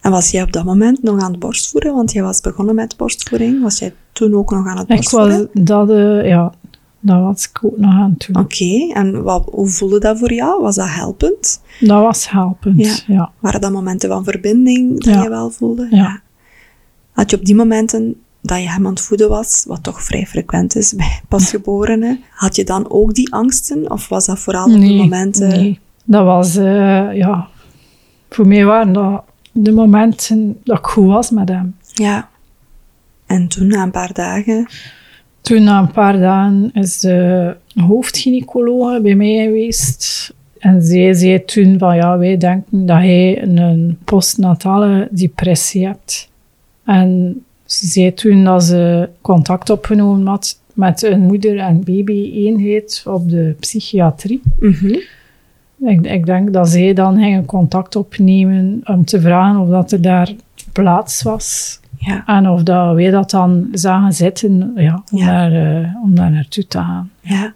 [0.02, 1.94] En was jij op dat moment nog aan het borstvoeden?
[1.96, 3.62] Want jij was begonnen met borstvoeding.
[3.62, 5.38] Was jij toen ook nog aan het Ik borstvoeden?
[5.54, 6.54] was dat, eh, ja,
[7.00, 8.44] dat was ik ook nog aan het doen.
[8.44, 10.62] Oké, en wat, hoe voelde dat voor jou?
[10.62, 11.62] Was dat helpend?
[11.80, 12.96] Dat was helpend, Ja.
[13.16, 13.32] ja.
[13.40, 15.24] Waren dat momenten van verbinding Ja.
[15.24, 15.88] je wel voelde?
[15.92, 16.20] Ja.
[17.16, 20.26] Had je op die momenten dat je hem aan het voeden was, wat toch vrij
[20.26, 23.92] frequent is bij pasgeborenen, had je dan ook die angsten?
[23.92, 25.48] Of was dat vooral op de momenten...
[25.48, 25.80] nee.
[26.06, 27.48] Dat was, eh, ja,
[28.30, 31.76] voor mij waren dat de momenten dat ik goed was met hem.
[31.94, 32.30] Ja.
[33.26, 34.68] En toen, na een paar dagen...
[35.42, 40.34] Toen, na een paar dagen, is de hoofdgynaecoloog bij mij geweest.
[40.60, 46.30] En zij zei toen van, ja, wij denken dat hij een postnatale depressie hebt.
[46.86, 53.30] En ze zei toen dat ze contact opgenomen had met een moeder- en baby-eenheid op
[53.30, 54.42] de psychiatrie.
[54.60, 54.96] Mhm.
[55.80, 60.02] Ik, ik denk dat zij dan gingen contact opnemen om te vragen of dat er
[60.02, 60.34] daar
[60.72, 61.80] plaats was.
[61.98, 62.24] Ja.
[62.26, 65.26] En of dat wij dat dan zagen zitten ja, om, Ja.
[65.26, 67.12] Daar, eh, om daar naartoe te gaan.
[67.22, 67.54] ja.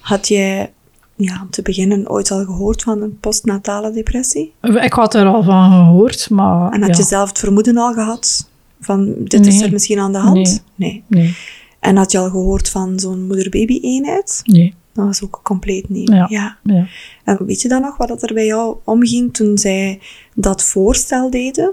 [0.00, 0.70] Had jij,
[1.18, 4.52] ja, om te beginnen, ooit al gehoord van een postnatale depressie?
[4.62, 6.72] Ik had er al van gehoord, maar...
[6.72, 8.50] En had ja, je zelf het vermoeden al gehad
[8.80, 10.64] van dit is er misschien aan de hand?
[10.74, 11.02] Nee.
[11.08, 11.34] Nee,
[11.80, 14.40] En had je al gehoord van zo'n moeder-baby-eenheid?
[14.44, 14.74] nee.
[14.92, 16.12] Dat was ook compleet nieuw.
[16.14, 16.26] Ja.
[16.28, 16.56] ja.
[16.62, 16.86] Ja.
[17.24, 20.00] En weet je dan nog wat dat er bij jou omging toen zij
[20.34, 21.72] dat voorstel deden?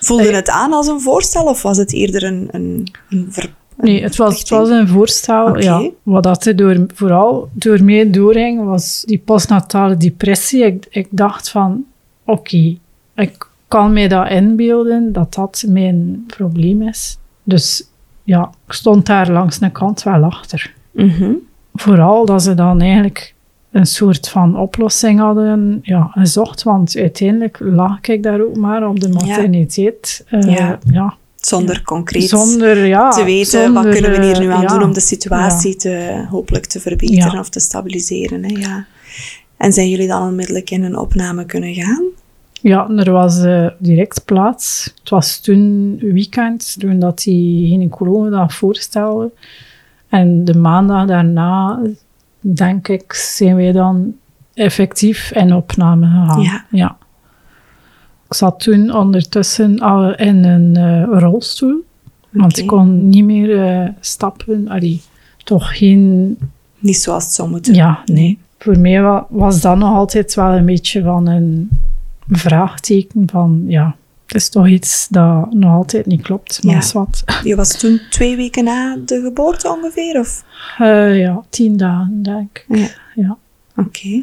[0.00, 3.54] Voelde Eh, het aan als een voorstel of was het eerder een, een, een ver-
[3.80, 5.58] Nee, het was, het was een voorstel.
[5.58, 10.64] Ja, wat dat er door, vooral door mij doorging, was die postnatale depressie.
[10.64, 11.84] Ik, ik dacht van,
[12.24, 12.76] oké,
[13.14, 17.18] ik kan mij dat inbeelden, dat dat mijn probleem is.
[17.42, 17.84] Dus
[18.22, 20.74] ja, ik stond daar langs de kant wel achter.
[20.90, 21.32] Mhm.
[21.74, 23.34] Vooral dat ze dan eigenlijk
[23.70, 29.00] een soort van oplossing hadden ja, gezocht, want uiteindelijk lag ik daar ook maar op
[29.00, 30.24] de materniteit.
[30.28, 30.78] Eh, Ja.
[30.92, 31.16] ja.
[31.40, 34.78] Zonder concreet Zonder, ja, te weten, zonder, wat kunnen we hier nu aan eh, doen
[34.78, 34.84] ja.
[34.84, 38.44] om de situatie te, hopelijk te verbeteren of te stabiliseren.
[38.44, 38.60] Hè?
[38.60, 38.86] Ja.
[39.56, 42.04] En zijn jullie dan onmiddellijk in een opname kunnen gaan?
[42.60, 44.94] Ja, er was eh, direct plaats.
[44.98, 49.30] Het was toen weekend, toen dat die gynaecoloog dat voorstelde.
[50.08, 51.82] En de maandag daarna
[52.40, 54.14] denk ik, zijn wij dan
[54.54, 56.64] effectief in opname gegaan.
[56.70, 56.97] Ja.
[58.28, 61.84] Ik zat toen ondertussen al in een eh, rolstoel,
[62.30, 64.68] want ik kon niet meer eh, stappen.
[64.68, 65.00] Allee,
[65.44, 66.36] toch geen
[66.78, 67.74] Niet zoals het zou moeten.
[67.74, 68.38] Ja, nee.
[68.58, 71.68] Voor mij wa- was dat nog altijd wel een beetje van een
[72.28, 76.92] vraagteken van, ja, het is toch iets dat nog altijd niet klopt, maar Ja.
[76.92, 77.24] wat.
[77.44, 80.18] Je was toen twee weken na de geboorte ongeveer?
[80.20, 80.44] Of?
[80.78, 82.76] Eh, ja, tien dagen, denk ik.
[82.78, 82.88] Ja.
[83.14, 83.36] Ja.
[83.76, 84.22] Oké.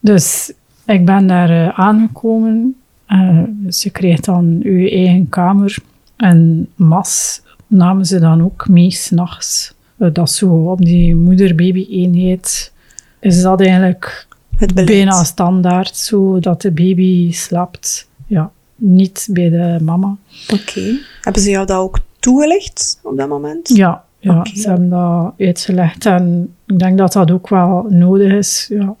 [0.00, 0.52] Dus
[0.86, 2.76] ik ben daar aangekomen.
[3.06, 5.78] Eh, dus je kreeg dan je eigen kamer.
[6.16, 9.74] En mas namen ze dan ook mee s'nachts.
[9.98, 12.72] Uh, dat is zo op die moeder-baby-eenheid.
[13.20, 14.26] Is dat eigenlijk
[14.74, 18.08] bijna standaard, zo dat de baby slaapt.
[18.26, 20.16] Ja, niet bij de mama.
[20.52, 20.98] Oké.
[21.20, 23.68] Hebben ze jou dat ook toegelicht op dat moment?
[23.68, 26.06] Ja, ja ze hebben dat uitgelegd.
[26.06, 28.66] En ik denk dat dat ook wel nodig is.
[28.68, 28.94] Ja.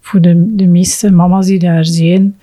[0.00, 2.38] Voor de, de meeste mama's die daar zijn.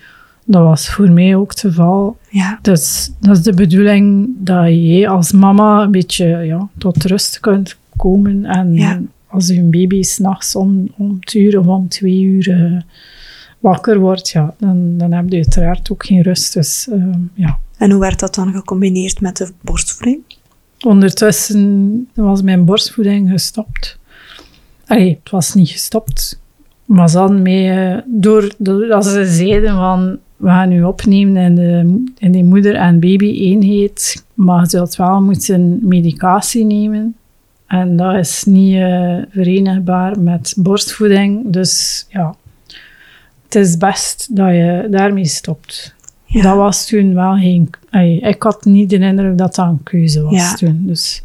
[0.49, 2.17] Dat was voor mij ook het geval.
[2.29, 2.59] Ja.
[2.61, 7.77] Dus dat is de bedoeling dat jij als mama een beetje ja, tot rust kunt
[7.97, 8.45] komen.
[8.45, 9.01] En Ja.
[9.27, 12.81] als je baby s'nachts om, om het uur of om twee uur eh,
[13.59, 16.53] wakker wordt, ja, dan, dan heb je uiteraard ook geen rust.
[16.53, 17.57] Dus ehm, ja.
[17.77, 20.19] En hoe werd dat dan gecombineerd met de borstvoeding?
[20.85, 23.99] Ondertussen was mijn borstvoeding gestopt.
[24.85, 26.39] Allee, het was niet gestopt.
[26.85, 31.55] Maar ze hadden mij, eh, door, doordat ze zeiden van, we gaan u opnemen in,
[31.55, 37.15] de, in die moeder- en baby-eenheid, maar je zult wel moeten medicatie nemen.
[37.67, 41.51] En dat is niet eh, verenigbaar met borstvoeding.
[41.51, 42.35] Dus ja,
[43.43, 45.95] het is best dat je daarmee stopt.
[46.25, 46.41] Ja.
[46.41, 47.69] Dat was toen wel geen...
[48.23, 50.53] ik had niet de indruk dat dat een keuze was Ja.
[50.53, 50.83] toen.
[50.85, 51.23] Dus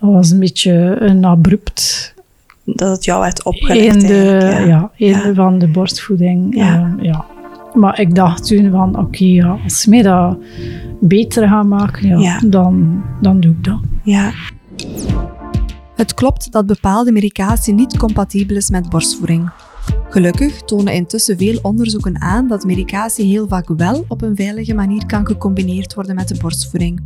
[0.00, 2.14] dat was een beetje een abrupt
[2.64, 4.90] Dat het jou werd opgelegd einde, eigenlijk, ja.
[4.98, 5.34] einde Ja.
[5.34, 6.56] van de borstvoeding.
[6.56, 6.74] Ja.
[6.74, 7.24] Ehm, ja.
[7.76, 10.38] Maar ik dacht toen van, oké, ja, als mij dat
[11.00, 12.40] beter gaan maken, ja, Ja.
[12.48, 13.80] Dan, dan doe ik dat.
[14.02, 14.32] Ja.
[15.94, 19.50] Het klopt dat bepaalde medicatie niet compatibel is met borstvoeding.
[20.08, 25.06] Gelukkig tonen intussen veel onderzoeken aan dat medicatie heel vaak wel op een veilige manier
[25.06, 27.00] kan gecombineerd worden met de borstvoeding.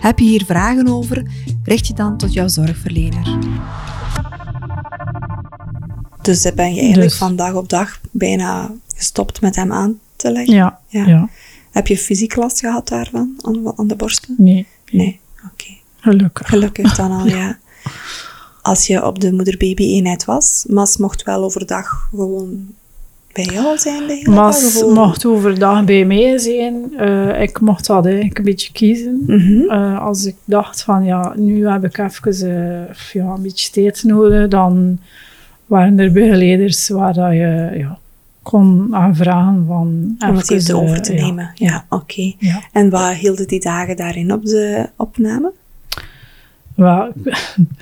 [0.00, 1.22] Heb je hier vragen over?
[1.62, 3.38] Richt je dan tot jouw zorgverlener.
[6.24, 9.98] Dus dan ben je eigenlijk Dus- van dag op dag bijna gestopt met hem aan
[10.16, 10.54] te leggen.
[10.54, 11.06] Ja, Ja.
[11.06, 11.28] ja.
[11.70, 14.34] Heb je fysiek last gehad daarvan, aan, aan de borsten?
[14.38, 15.20] nee, Nee.
[15.52, 15.70] Oké.
[16.00, 16.48] gelukkig.
[16.48, 17.58] Gelukkig dan al, ja.
[18.62, 22.66] Als je op de moeder-baby-eenheid was, Mas mocht wel overdag gewoon
[23.32, 24.22] bij jou zijn dag?
[24.22, 26.96] Mas mocht overdag bij mij zijn.
[26.98, 29.22] Eh, ik mocht dat eigenlijk een beetje kiezen.
[29.26, 29.70] Mhm.
[29.70, 34.02] Eh, als ik dacht van ja, nu heb ik even eh, ja, een beetje tijd
[34.02, 34.98] nodig, dan
[35.66, 37.98] waren er begeleiders waar dat je ja,
[38.42, 41.50] kon aanvragen van Om het even over te nemen.
[41.54, 42.32] Ja, oké.
[42.38, 42.62] Ja.
[42.72, 45.52] En wat hielden die dagen daarin op de opname?
[46.74, 47.12] Wel,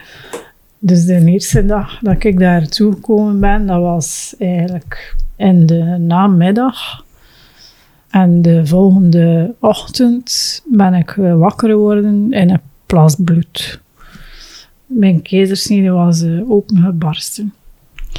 [0.78, 7.04] dus de eerste dag dat ik daar gekomen ben, dat was eigenlijk in de namiddag.
[8.10, 13.80] En de volgende ochtend ben ik eh, wakker geworden in een plas bloed.
[14.86, 17.52] Mijn keizersnede was eh, opengebarsten.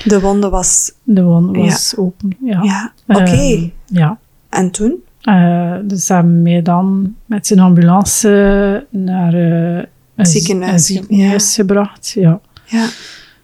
[0.06, 0.92] De wonde was...
[1.04, 2.62] De wond was open, ja.
[2.64, 3.22] Ja, oké.
[3.22, 4.18] Ehm, ja.
[4.50, 5.04] en toen?
[5.22, 9.84] Eh, dus ze hebben mij dan met zijn ambulance naar eh,
[10.16, 12.10] een Ziekenhuis, een ziekenhuis gebracht.
[12.10, 12.40] Ja.
[12.66, 12.88] Ja.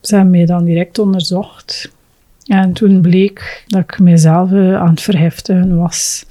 [0.02, 1.92] Ze hebben mij dan direct onderzocht.
[2.46, 6.26] En toen bleek dat ik mezelf eh, aan het verheftigen was.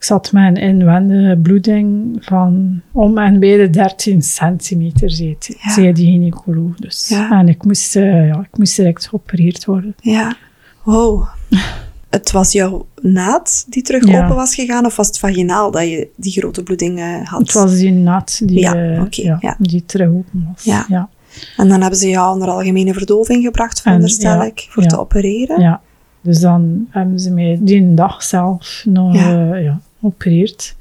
[0.00, 5.70] Ik zat met een inwendige bloeding van om en bij de 13 centimeter, zei, Ja.
[5.72, 6.76] zei die gynaecoloog.
[6.76, 7.08] Dus.
[7.08, 7.30] Ja.
[7.30, 9.94] En ik moest, eh, ja, ik moest direct geopereerd worden.
[10.00, 10.36] Ja.
[10.82, 11.26] Wow.
[12.10, 14.22] Het was jouw naad die terug Ja.
[14.24, 17.40] open was gegaan, of was het vaginaal dat je die grote bloeding eh, had?
[17.40, 19.56] Het was die nat die, Ja, eh, ja, ja.
[19.58, 20.64] die terug open was.
[20.64, 20.84] Ja.
[20.88, 21.08] ja.
[21.56, 25.60] En dan hebben ze jou onder algemene verdoving gebracht, veronderstel ik, voor te opereren.
[25.60, 25.80] Ja,
[26.20, 29.54] dus dan hebben ze mij die dag zelf nog Ja.
[29.56, 29.80] ja.
[30.00, 30.76] Geopereerd.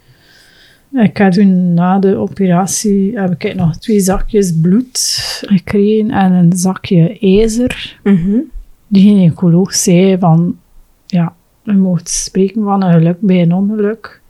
[0.92, 4.98] Ik heb toen na de operatie heb ik nog twee zakjes bloed
[5.46, 8.00] gekregen en een zakje ijzer.
[8.04, 8.40] Mhm.
[8.88, 10.58] De gynaecoloog zei van,
[11.06, 14.22] ja, je mocht spreken van een geluk bij een ongeluk.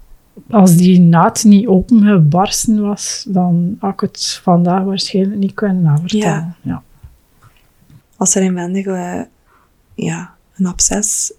[0.50, 6.26] Als die naad niet opengebarsten was, dan had ik het vandaag waarschijnlijk niet kunnen navertellen.
[6.26, 6.56] Ja.
[6.62, 6.84] ja.
[8.18, 9.22] Was er inwendig eh,
[9.94, 11.34] ja, een absces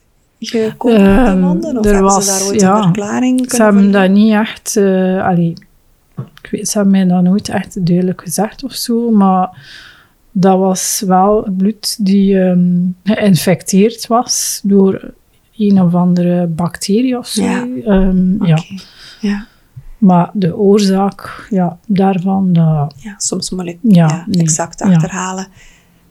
[0.48, 1.78] gekomen met die Ehm, wonden?
[1.78, 2.76] Of er hebben was- ze daar ooit ja.
[2.76, 4.76] een verklaring kunnen Ze hebben dat niet echt...
[4.76, 5.54] eh allee,
[6.42, 9.48] ik weet, ze hebben mij dat nooit echt duidelijk gezegd of zo, maar
[10.32, 12.68] dat was wel bloed die ehm,
[13.04, 15.12] geïnfecteerd was door
[15.56, 17.42] een of andere bacterie of zo.
[17.42, 17.66] Ja.
[17.84, 18.58] Ehm, ja.
[19.20, 19.46] Ja.
[19.98, 24.40] Maar de oorzaak ja, daarvan, ja, soms moeilijk Ja, nee.
[24.42, 25.46] exact achterhalen.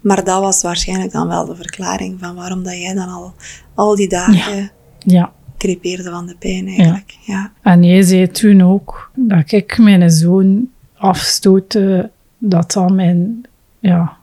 [0.02, 3.34] Maar dat was waarschijnlijk dan wel de verklaring van waarom dat jij dan al,
[3.74, 5.32] al die dagen ja.
[5.58, 7.18] crepeerde van de pijn eigenlijk.
[7.26, 7.52] Ja.
[7.62, 13.42] En jij zei toen ook dat ik mijn zoon afstootte, dat dat mijn,
[13.80, 14.18] ja,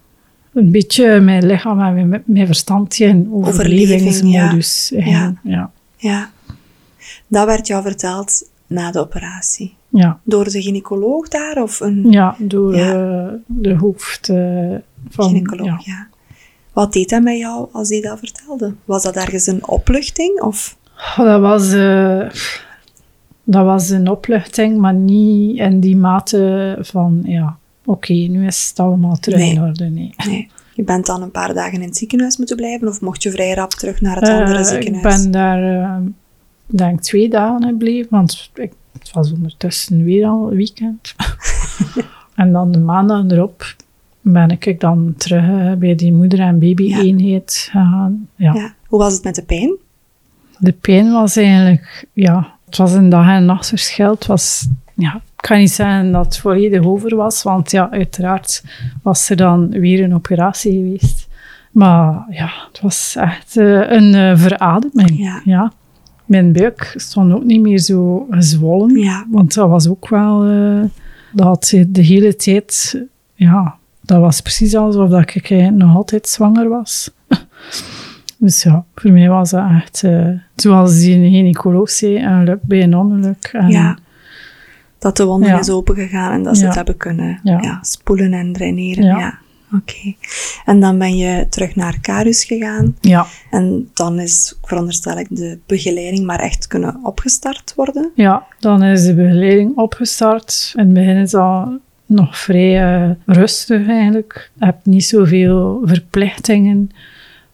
[0.53, 5.03] een beetje mijn lichaam en mijn, mijn verstand in overlevingsmodus ja.
[5.03, 5.39] ging.
[5.43, 5.71] Ja.
[5.97, 6.31] ja.
[7.29, 9.75] Dat werd jou verteld na de operatie.
[9.97, 10.21] Ja.
[10.25, 12.93] Door de gynaecoloog daar of een Ja, door Ja.
[13.27, 14.75] eh, de hoofd eh,
[15.09, 15.25] van...
[15.29, 15.67] gynaecoloog?
[15.67, 15.79] Ja.
[15.85, 16.07] Ja.
[16.73, 18.75] Wat deed hij met jou als hij dat vertelde?
[18.85, 20.41] Was dat ergens een opluchting?
[20.41, 20.77] Of?
[21.19, 22.29] Oh, Dat was, eh,
[23.45, 28.79] dat was een opluchting, maar niet in die mate van, ja, oké, nu is het
[28.81, 29.51] allemaal terug Nee.
[29.55, 29.85] in orde.
[29.85, 30.15] Nee.
[30.27, 30.49] Nee.
[30.75, 33.55] Je bent dan een paar dagen in het ziekenhuis moeten blijven of mocht je vrij
[33.55, 35.17] rap terug naar het andere ziekenhuis?
[35.17, 36.01] Ik ben daar,
[36.67, 38.73] denk twee dagen gebleven, want ik,
[39.07, 41.15] het was ondertussen weer al weekend.
[42.35, 43.75] en dan de maandag erop
[44.21, 48.29] ben ik dan terug eh, bij die moeder- en baby-eenheid gegaan.
[48.37, 48.55] Ja.
[48.55, 48.75] Ja.
[48.87, 49.75] Hoe was het met de pijn?
[50.59, 54.11] De pijn was eigenlijk, ja, het was een dag- en nachtverschil.
[54.11, 58.65] Het was, ja, ik kan niet zeggen dat het volledig over was, want ja, uiteraard
[59.03, 61.29] was er dan weer een operatie geweest.
[61.71, 65.43] Maar ja, het was echt eh, een eh, verademing.
[65.45, 65.73] Ja.
[66.27, 69.27] Mijn buik stond ook niet meer zo gezwollen, Ja.
[69.31, 70.83] want dat was ook wel, eh,
[71.33, 73.03] dat had ze de hele tijd,
[73.35, 77.11] ja, dat was precies alsof dat ik eigenlijk nog altijd zwanger was.
[78.39, 82.83] Dus ja, voor mij was dat echt, eh, zoals die gynaecoloog zei, een geluk bij
[82.83, 83.51] een ongeluk.
[83.53, 83.99] En, Ja.
[84.99, 85.59] Dat de Ja.
[85.59, 87.41] is opengegaan en dat ze het hebben kunnen
[87.81, 89.05] spoelen en draineren.
[89.05, 89.39] Ja.
[89.73, 90.15] Oké.
[90.65, 92.97] En dan ben je terug naar Carus gegaan.
[93.01, 98.11] ja, En dan is, veronderstel ik, de begeleiding maar echt kunnen opgestart worden.
[98.15, 100.73] ja, dan is de begeleiding opgestart.
[100.77, 101.69] In het begin is dat
[102.07, 104.51] nog vrij eh, rustig eigenlijk.
[104.59, 106.91] Je hebt niet zoveel verplichtingen.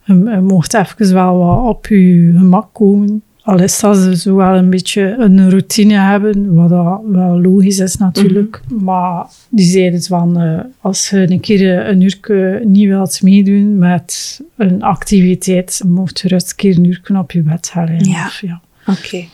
[0.05, 3.23] Je, je mocht even wel wat op je gemak komen.
[3.43, 7.79] Al is dat ze zo wel een beetje een routine hebben, wat dat wel logisch
[7.79, 8.61] is natuurlijk.
[8.69, 13.79] Maar die zeiden van, eh, als je een keer eh, een uur niet wilt meedoen
[13.79, 18.11] met een activiteit, mocht je rust een keer een uur op je bed liggen.
[18.11, 18.31] Ja.
[18.41, 18.61] Ja.
[18.87, 19.25] Oké.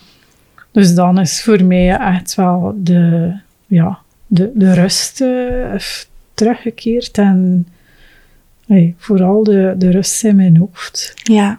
[0.72, 3.32] Dus dan is voor mij echt wel de,
[3.66, 5.74] ja, de, de rust eh,
[6.34, 7.66] teruggekeerd en
[8.66, 11.12] hey, vooral de, de rust in mijn hoofd.
[11.22, 11.58] Ja.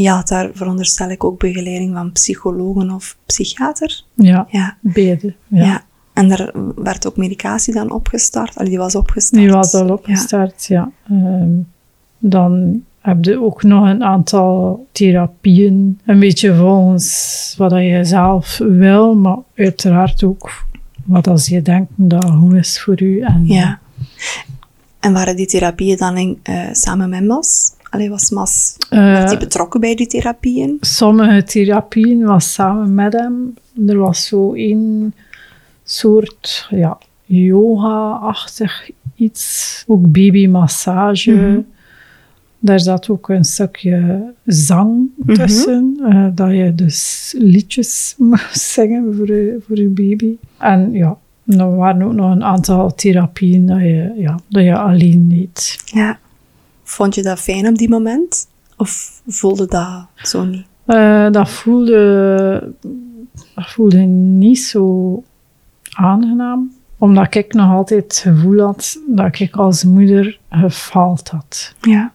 [0.00, 4.02] Je had daar, veronderstel ik, ook begeleiding van psychologen of psychiater.
[4.14, 4.76] Ja, Ja.
[4.80, 5.34] beide.
[5.48, 5.64] Ja.
[5.64, 5.84] Ja.
[6.12, 8.56] En er werd ook medicatie dan opgestart.
[8.56, 9.42] Allee, die was opgestart.
[9.42, 10.90] Die was al opgestart, ja.
[11.10, 11.50] Ehm,
[12.18, 19.14] dan heb je ook nog een aantal therapieën, een beetje volgens wat je zelf wil,
[19.14, 20.64] maar uiteraard ook
[21.04, 23.20] wat als je denkt dat goed is voor u.
[23.20, 23.78] En, Ja.
[25.00, 27.72] En waren die therapieën dan in, eh, samen met Mas?
[27.92, 30.76] Allee, was Mas Eh, was die betrokken bij die therapieën?
[30.80, 33.54] sommige therapieën was samen met hem.
[33.86, 35.12] Er was zo een
[35.84, 39.84] soort ja, yoga-achtig iets.
[39.86, 41.30] Ook babymassage.
[41.32, 41.60] Mhm.
[42.58, 45.34] Daar zat ook een stukje zang Mhm.
[45.34, 45.98] tussen.
[46.08, 50.34] eh, dat je dus liedjes moest zingen voor je, voor je baby.
[50.58, 51.16] En ja,
[51.46, 55.82] er waren ook nog een aantal therapieën dat je, ja, dat je alleen deed.
[55.84, 56.18] Ja.
[56.92, 58.48] Vond je dat fijn op die moment?
[58.76, 60.66] Of voelde dat zo niet?
[60.84, 62.74] Eh, dat, voelde,
[63.54, 65.22] dat voelde niet zo
[65.90, 66.72] aangenaam.
[66.98, 71.74] Omdat ik nog altijd het gevoel had dat ik als moeder gefaald had.
[71.80, 72.12] Ja.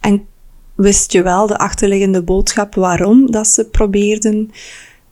[0.00, 0.26] En
[0.74, 4.50] wist je wel de achterliggende boodschap waarom dat ze probeerden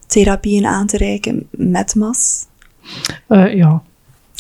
[0.07, 2.47] therapieën aan te reiken met Mas?
[3.27, 3.83] Eh, ja,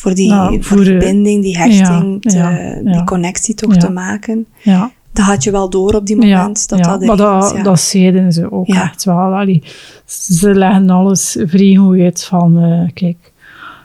[0.00, 3.04] Voor die, Nou, voor voor die de- binding, die hechting, Ja, te- ja, die ja.
[3.04, 3.80] connectie toch Ja.
[3.80, 4.46] te maken.
[4.62, 4.90] ja.
[5.12, 7.62] Dat had je wel door op die Ja, moment, dat ja, dat maar dat, is,
[7.62, 8.82] dat zeiden ze ook Ja.
[8.82, 9.16] echt wel.
[9.16, 9.62] Allee,
[10.06, 13.32] ze leggen alles vrij goed uit van, eh, kijk,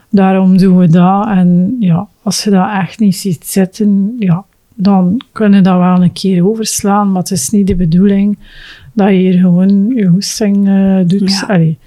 [0.10, 1.28] daarom doen we dat.
[1.28, 4.44] En ja, als je dat echt niet ziet zitten, ja,
[4.76, 7.12] dan kunnen dat wel een keer overslaan.
[7.12, 8.38] Maar het is niet de bedoeling
[8.94, 11.32] dat je hier gewoon je hoesting eh, doet.
[11.32, 11.46] Ja.
[11.48, 11.78] Allee,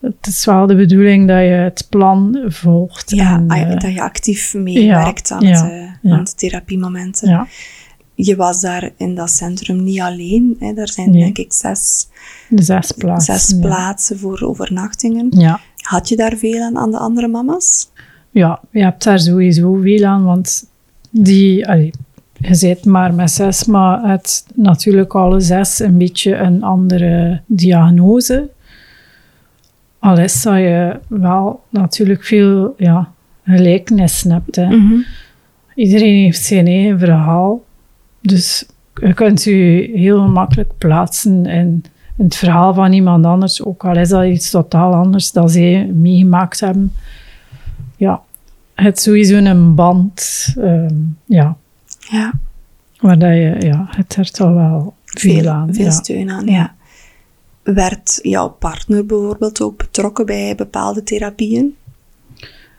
[0.00, 3.10] het is wel de bedoeling dat je het plan volgt.
[3.10, 6.16] Ja, en, ah, eh, dat je actief meewerkt aan, ja, het, eh, ja.
[6.16, 7.28] aan de therapiemomenten.
[7.28, 7.46] ja,
[8.14, 10.56] Je was daar in dat centrum niet alleen.
[10.58, 10.72] Hè.
[10.74, 11.22] Er zijn Nee.
[11.22, 12.08] denk ik zes,
[12.54, 13.38] zes plaatsen.
[13.38, 13.66] zes ja.
[13.66, 15.26] plaatsen voor overnachtingen.
[15.30, 15.60] Ja.
[15.76, 17.88] Had je daar veel aan, aan de andere mama's?
[18.30, 20.66] ja, je hebt daar sowieso veel aan, want
[21.10, 21.90] die, allee,
[22.38, 28.48] je zit maar met zes, maar het natuurlijk alle zes een beetje een andere diagnose.
[30.00, 33.12] Al is dat je wel natuurlijk veel ja,
[33.44, 34.56] gelijkenissen hebt.
[34.56, 34.66] Hè.
[34.76, 34.94] Mhm.
[35.74, 37.64] Iedereen heeft zijn eigen verhaal.
[38.20, 41.84] Dus je kunt je heel makkelijk plaatsen in,
[42.16, 43.64] in het verhaal van iemand anders.
[43.64, 46.92] Ook al is dat iets totaal anders dat zij meegemaakt hebben.
[47.96, 48.20] Ja,
[48.74, 50.46] het is sowieso een band.
[50.58, 50.94] ehm,
[51.24, 51.56] ja,
[52.10, 52.32] Ja,
[53.00, 55.74] waar dat je, ja, het er toch wel veel, aan.
[55.74, 55.90] Veel ja.
[55.90, 56.74] steun aan, ja.
[57.62, 61.74] Werd jouw partner bijvoorbeeld ook betrokken bij bepaalde therapieën?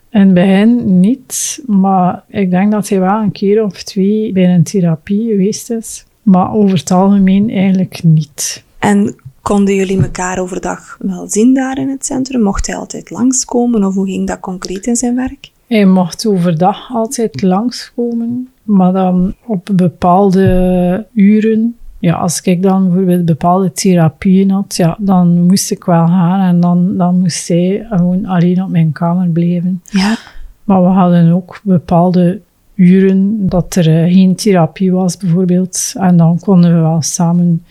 [0.10, 4.56] In het begin niet, maar ik denk dat hij wel een keer of twee bij
[4.56, 6.06] een therapie geweest is.
[6.24, 8.64] Maar over het algemeen eigenlijk niet.
[8.80, 12.42] En konden jullie elkaar overdag wel zien daar in het centrum?
[12.42, 15.52] Mocht hij altijd langskomen of hoe ging dat concreet in zijn werk?
[15.68, 21.78] Hij mocht overdag altijd langskomen, maar dan op bepaalde uren.
[22.02, 26.60] Ja, als ik dan bijvoorbeeld bepaalde therapieën had, ja, dan moest ik wel gaan en
[26.60, 29.82] dan, dan moest hij gewoon alleen op mijn kamer blijven.
[29.84, 30.18] Ja.
[30.64, 32.42] Maar we hadden ook bepaalde
[32.76, 35.94] uren dat er eh, geen therapie was, bijvoorbeeld.
[35.98, 37.64] En dan konden we wel samen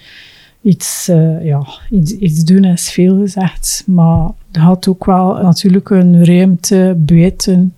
[0.63, 3.83] iets, eh, ja, iets, iets doen, is veel gezegd.
[3.87, 7.75] Maar er had ook wel natuurlijk een ruimte buiten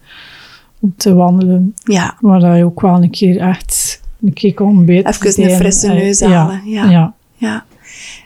[0.80, 1.74] om te wandelen.
[1.84, 4.32] Ja, Waar je ook wel een keer echt een
[5.06, 6.90] Even een frisse Eh, neus halen, ja.
[6.90, 7.14] ja.
[7.36, 7.64] ja.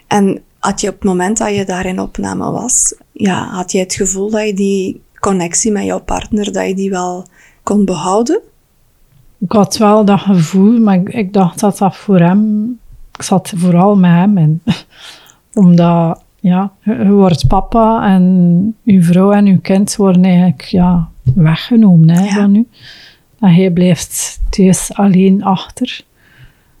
[0.07, 3.79] En had je op het moment dat je daar in opname was, ja, had je
[3.79, 7.25] het gevoel dat je die connectie met jouw partner, dat je die wel
[7.63, 8.39] kon behouden?
[9.39, 12.69] Ik had wel dat gevoel, maar ik, ik dacht dat dat voor hem...
[13.17, 14.61] Ik zat vooral met hem in.
[15.53, 21.09] Omdat, ja, je, je wordt papa en uw vrouw en uw kind worden eigenlijk ja,
[21.35, 22.33] weggenomen hè, Ja.
[22.33, 22.67] van u.
[23.39, 26.01] En hij blijft thuis alleen achter.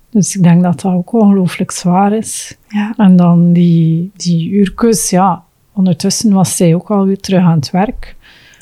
[0.09, 2.57] Dus ik denk dat dat ook ongelooflijk zwaar is.
[2.67, 2.93] Ja.
[2.97, 5.43] En dan die, die uurtjes, ja,
[5.73, 8.15] ondertussen was zij ook alweer terug aan het werk.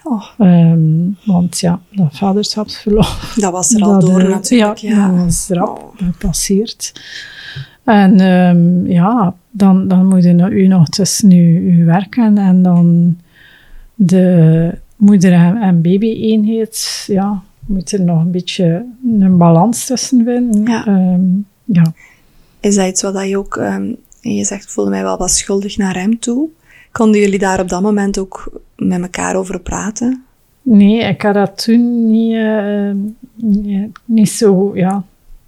[0.03, 0.79] Oh, Ehm,
[1.25, 4.77] want ja, dat vaderschapsverlof dat was er al dat, door eh, natuurlijk.
[4.77, 6.07] Ja, Ja, dat was rap Oh.
[6.11, 6.93] gepasseerd.
[7.83, 13.17] En ehm, ja, dan, dan moet je u nog tussen uw werken en dan
[13.95, 17.03] de moeder- en, en baby-eenheid.
[17.07, 18.85] Ja, moet er nog een beetje
[19.19, 20.63] een balans tussen vinden.
[20.63, 20.85] Ja.
[20.85, 21.21] Ehm,
[21.63, 21.93] ja.
[22.59, 25.95] Is dat iets wat je ook, ehm, je zegt, voelde mij wel wat schuldig naar
[25.95, 26.49] hem toe.
[26.91, 30.23] Konden jullie daar op dat moment ook met elkaar over praten?
[30.61, 32.91] Nee, ik had dat toen niet, eh,
[33.35, 35.03] niet, niet zo, ja.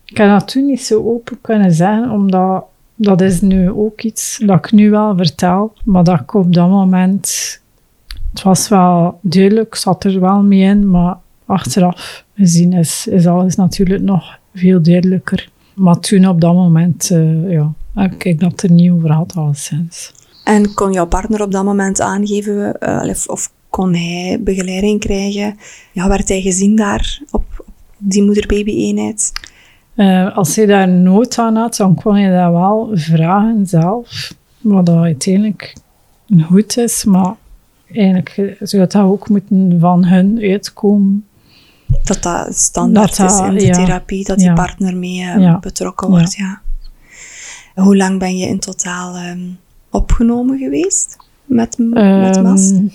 [0.05, 2.65] Ik had dat toen niet zo open kunnen zeggen, omdat
[2.95, 6.69] dat is nu ook iets dat ik nu wel vertel, maar dat ik op dat
[6.69, 7.59] moment,
[8.31, 11.17] het was wel duidelijk, zat er wel mee in, maar
[11.47, 15.49] achteraf gezien is, is alles natuurlijk nog veel duidelijker.
[15.73, 20.13] Maar toen op dat moment, eh, ja, heb ik dat er niet over gehad, alleszins.
[20.43, 25.57] En kon jouw partner op dat moment aangeven, eh, of, of kon hij begeleiding krijgen?
[25.91, 29.31] Ja, werd hij gezien daar op, op die moeder-baby-eenheid?
[29.95, 34.33] Eh, als hij daar nood aan had, dan kon hij dat wel vragen zelf.
[34.61, 35.75] Wat dat uiteindelijk
[36.41, 37.35] goed is, maar
[37.91, 41.26] eigenlijk zou dat ook moeten van hun uitkomen.
[42.03, 43.73] Dat dat standaard Dat is in de ja.
[43.73, 46.61] therapie, dat die partner mee eh, betrokken wordt, ja.
[47.75, 49.39] Hoe lang ben je in totaal ehm,
[49.89, 52.71] opgenomen geweest met, met MAS?
[52.71, 52.85] Ehm,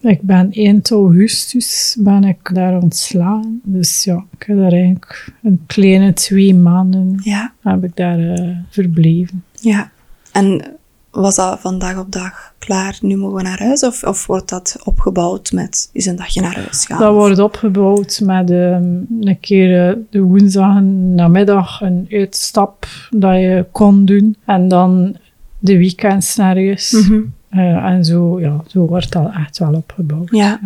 [0.00, 3.60] ik ben 1 augustus ben ik daar ontslagen.
[3.64, 8.56] Dus ja, ik heb daar eigenlijk een kleine twee maanden Ja, heb ik daar eh,
[8.70, 9.44] verbleven.
[9.52, 9.90] ja.
[10.32, 10.77] En
[11.20, 13.82] was dat van dag op dag klaar, nu mogen we naar huis?
[13.82, 16.98] Of, of wordt dat opgebouwd met, is een dagje naar huis gaan?
[16.98, 18.84] Dat wordt opgebouwd met ehm,
[19.20, 24.36] een keer eh, de woensdag namiddag een uitstap dat je kon doen.
[24.44, 25.16] En dan
[25.58, 26.92] de weekends naar huis.
[26.92, 27.20] Mhm.
[27.48, 30.28] Eh, en zo, ja, zo wordt dat echt wel opgebouwd.
[30.30, 30.60] Ja.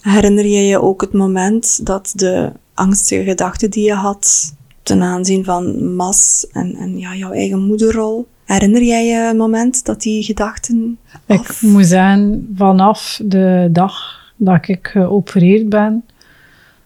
[0.00, 5.44] Herinner je je ook het moment dat de angstige gedachten die je had ten aanzien
[5.44, 10.22] van Mas en, en ja, jouw eigen moederrol, herinner jij je een moment dat die
[10.22, 16.04] gedachten Ik moet zeggen, vanaf de dag dat ik geopereerd ben,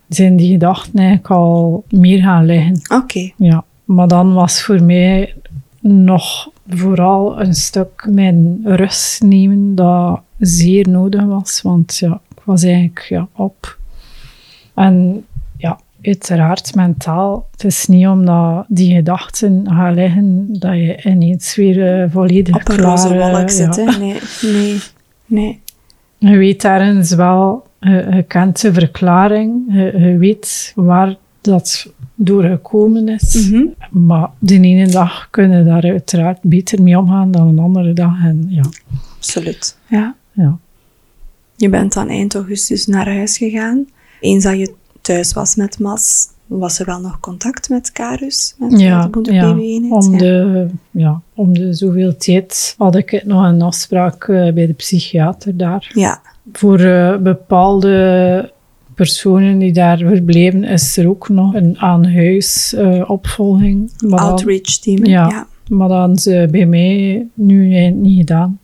[0.09, 2.81] zijn die gedachten eigenlijk al meer gaan liggen.
[3.01, 5.35] Oké, Ja, maar dan was voor mij
[5.81, 12.63] nog vooral een stuk mijn rust nemen dat zeer nodig was, want ja, ik was
[12.63, 13.79] eigenlijk ja, op.
[14.75, 15.25] En
[16.03, 17.49] uiteraard mentaal.
[17.51, 22.69] Het is niet omdat die gedachten gaan liggen dat je ineens weer eh, volledig op
[22.69, 23.99] een roze eh, wolk zit, ja.
[23.99, 24.81] Nee, nee,
[25.27, 25.61] nee.
[26.19, 32.43] Je weet ergens wel je, je kent de verklaring, je, je weet waar dat door
[32.43, 33.49] gekomen is.
[33.49, 33.65] Mhm.
[33.91, 38.25] Maar de ene dag kunnen daar uiteraard beter mee omgaan dan een andere dag.
[38.25, 38.65] En ja,
[39.17, 39.79] Absoluut.
[39.89, 40.15] Ja.
[40.33, 40.59] ja.
[41.57, 43.87] Je bent dan eind augustus naar huis gegaan.
[44.21, 48.55] Eens dat je thuis was met Mas, was er wel nog contact met Karus?
[48.59, 49.51] Met Ja, de ja.
[49.89, 50.19] Om, Ja.
[50.19, 55.57] de, ja, om de zoveel tijd had ik nog een afspraak eh, bij de psychiater
[55.57, 55.91] daar.
[55.95, 56.21] Ja,
[56.53, 58.53] Voor eh, bepaalde
[58.95, 63.11] personen die daar verbleven, is er ook nog een aan-huis eh,
[64.11, 65.05] outreach team.
[65.05, 65.29] Ja.
[65.29, 65.47] ja.
[65.69, 68.61] Maar dat ze bij mij nu niet gedaan.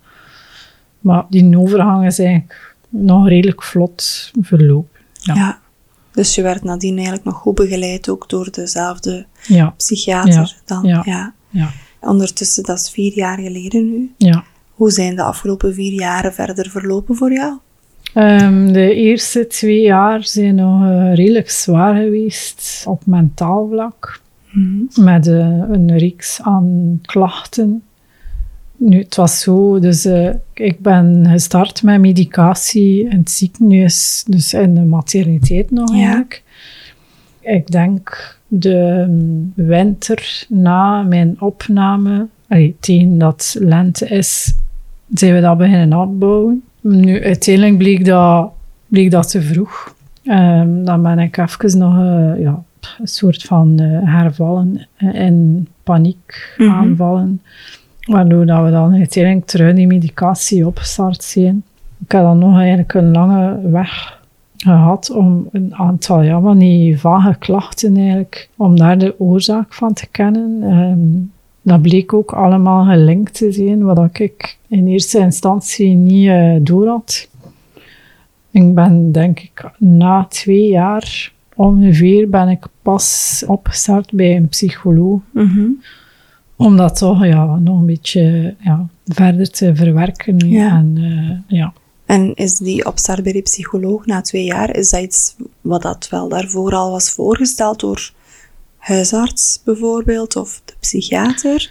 [1.01, 4.99] Maar die overgang is eigenlijk nog redelijk vlot verlopen.
[5.13, 5.59] Ja.
[6.19, 10.85] Dus je werd nadien eigenlijk nog goed begeleid, ook door dezelfde Ja, psychiater Ja, dan.
[10.85, 11.03] ja.
[11.05, 11.33] Ja.
[11.51, 14.13] ja, Ondertussen, dat is vier jaar geleden nu.
[14.17, 14.45] ja.
[14.71, 17.53] Hoe zijn de afgelopen vier jaren verder verlopen voor jou?
[18.15, 24.21] Ehm, de eerste twee jaar zijn nog eh, redelijk zwaar geweest op mentaal vlak.
[24.95, 25.35] Met eh,
[25.71, 27.83] een reeks aan klachten.
[28.81, 34.55] Nu, het was zo, dus eh, ik ben gestart met medicatie in het ziekenhuis, dus
[34.55, 35.97] in de materniteit nog Ja.
[35.97, 36.43] eigenlijk.
[37.41, 39.07] Ik denk de
[39.55, 44.55] winter na mijn opname, allee, tegen dat lente is,
[45.15, 46.63] zijn we dat beginnen uitbouwen.
[46.81, 48.51] Nu, uiteindelijk bleek dat,
[48.87, 49.95] bleek dat te vroeg.
[50.25, 52.63] Ehm, dan ben ik even nog eh, ja,
[52.99, 56.71] een soort van eh, hervallen in paniek Mhm.
[56.71, 57.43] aanvallen.
[58.09, 61.63] Waardoor dat we dan uiteindelijk terug die medicatie opgestart zijn.
[62.05, 64.21] Ik heb dan nog eigenlijk een lange weg
[64.57, 69.93] gehad om een aantal ja, van die vage klachten eigenlijk, om daar de oorzaak van
[69.93, 70.59] te kennen.
[70.63, 71.27] Ehm,
[71.63, 76.87] dat bleek ook allemaal gelinkt te zijn, wat ik in eerste instantie niet eh door
[76.87, 77.29] had.
[78.51, 85.21] Ik ben denk ik na twee jaar ongeveer ben ik pas opgestart bij een psycholoog
[85.33, 85.67] Mhm.
[86.59, 90.39] Om dat toch ja, nog een beetje ja, verder te verwerken.
[90.39, 90.77] Ja.
[90.77, 91.73] En, eh, ja.
[92.07, 96.09] En is die opstart bij die psycholoog na twee jaar, is dat iets wat dat
[96.11, 98.11] wel daarvoor al was voorgesteld door
[98.77, 101.71] huisarts bijvoorbeeld, of de psychiater?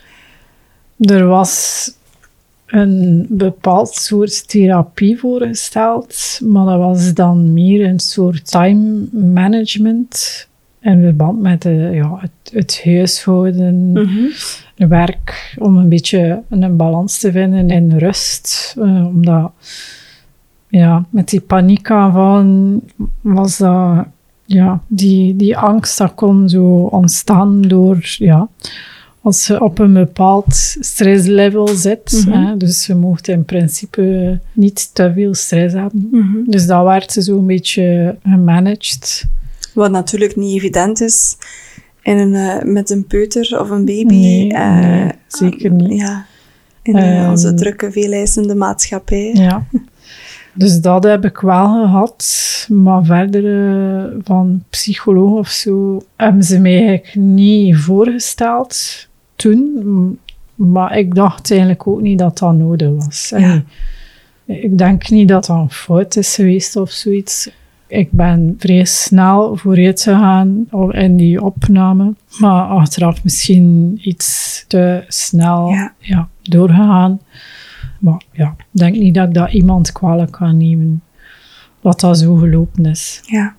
[0.98, 1.92] Er was
[2.66, 10.48] een bepaald soort therapie voorgesteld, maar dat was dan meer een soort time management
[10.82, 13.94] in verband met de, ja, het, het huishouden,
[14.78, 18.76] werk, om een beetje een balans te vinden in rust.
[18.78, 19.52] Eh, omdat
[20.70, 22.82] ja, met die paniekaanvallen
[23.22, 24.06] was dat,
[24.46, 28.50] ja, die, die angst dat kon zo ontstaan door, ja,
[29.22, 32.24] als je op een bepaald stresslevel zit.
[32.26, 32.46] Mhm.
[32.46, 36.08] hè, dus je mocht in principe niet te veel stress hebben.
[36.12, 36.50] Mhm.
[36.50, 39.26] Dus dat werd zo een beetje gemanaged.
[39.74, 41.38] Wat natuurlijk niet evident is
[42.08, 44.16] in een, eh, met een peuter of een baby.
[44.16, 46.00] Nee, eh, nee, zeker niet.
[46.00, 46.26] Ja,
[46.82, 49.32] in eh, Ehm, onze drukke, veeleisende maatschappij.
[49.34, 49.66] Ja.
[50.54, 52.26] Dus dat heb ik wel gehad.
[52.70, 60.20] Maar verder van psycholoog of zo hebben ze mij eigenlijk niet voorgesteld toen.
[60.56, 63.34] Maar ik dacht eigenlijk ook niet dat dat nodig was.
[63.36, 63.64] Ja.
[64.46, 67.50] Ik denk niet dat dat een fout is geweest of zoiets.
[67.88, 72.14] Ik ben vrij snel vooruit gegaan in die opname.
[72.40, 75.94] Maar achteraf misschien iets te snel Ja.
[75.98, 77.20] ja, doorgegaan.
[78.00, 81.04] Maar ja, ik denk niet dat ik dat iemand kwalijk kan nemen.
[81.82, 83.22] Dat dat zo gelopen is.
[83.26, 83.56] Ja.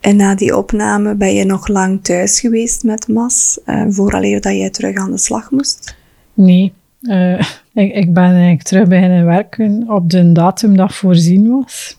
[0.00, 4.52] En na die opname ben je nog lang thuis geweest met Mas, eh vooraleer dat
[4.52, 5.96] jij terug aan de slag moest?
[6.34, 7.40] Nee, eh,
[7.84, 11.98] ik, ik ben eigenlijk terug beginnen werken op de datum dat voorzien was.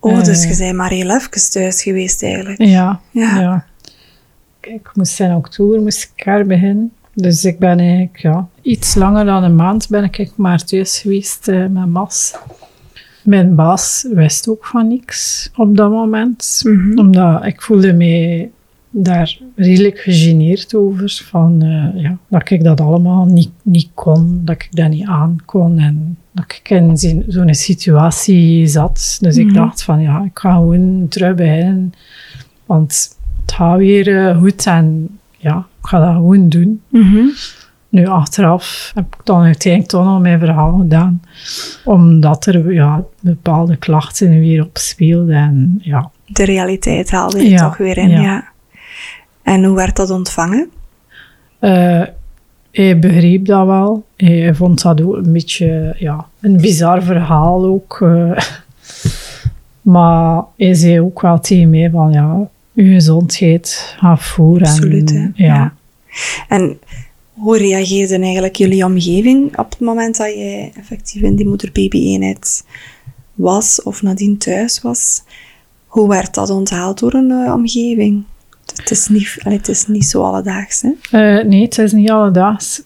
[0.00, 0.50] Oh, dus Eh.
[0.50, 2.58] je bent maar heel even thuis geweest eigenlijk.
[2.62, 3.40] Ja, Ja.
[3.40, 3.64] ja.
[4.60, 6.92] Ik, moest in oktober moest ik er beginnen.
[7.14, 11.48] Dus ik ben eigenlijk ja, iets langer dan een maand ben ik maar thuis geweest
[11.48, 12.34] eh, met Mas.
[13.22, 16.60] Mijn baas wist ook van niks op dat moment.
[16.64, 16.98] Mhm.
[16.98, 18.50] Omdat ik voelde mij
[18.90, 21.22] daar redelijk gegeneerd over.
[21.30, 24.40] Van, eh, ja, dat ik dat allemaal niet, niet kon.
[24.44, 25.78] Dat ik dat niet aan kon.
[25.78, 26.96] En dat ik in
[27.28, 29.16] zo'n situatie zat.
[29.20, 29.54] Dus ik Mhm.
[29.54, 31.94] dacht van ja, ik ga gewoon terug beginnen.
[32.66, 34.66] Want het gaat weer eh, goed.
[34.66, 36.82] En ja, ik ga dat gewoon doen.
[36.88, 37.24] Mhm.
[37.88, 41.22] Nu, achteraf heb ik dan uiteindelijk toch nog mijn verhaal gedaan.
[41.84, 45.36] Omdat er ja, bepaalde klachten weer op speelden.
[45.36, 48.20] En ja, De realiteit haalde je Ja, toch weer in, ja.
[48.22, 48.48] ja.
[49.42, 50.70] En hoe werd dat ontvangen?
[51.58, 52.02] Eh,
[52.70, 54.04] hij begreep dat wel.
[54.16, 57.98] Hij vond dat ook een beetje ja, een bizar verhaal ook.
[58.00, 58.38] eh.
[59.82, 64.56] Maar hij zei ook wel tegen mij van ja, je gezondheid gaat voor.
[64.60, 65.26] en- Absoluut, hè.
[65.34, 65.74] ja.
[66.48, 66.78] En
[67.34, 72.64] hoe reageerde eigenlijk jullie omgeving op het moment dat je effectief in die moeder-baby-eenheid
[73.34, 75.22] was of nadien thuis was?
[75.86, 78.22] Hoe werd dat onthaald door een eh, omgeving?
[78.76, 80.90] Het is, niet, het is niet zo alledaags, hè?
[81.38, 82.82] Eh, nee, het is niet alledaags.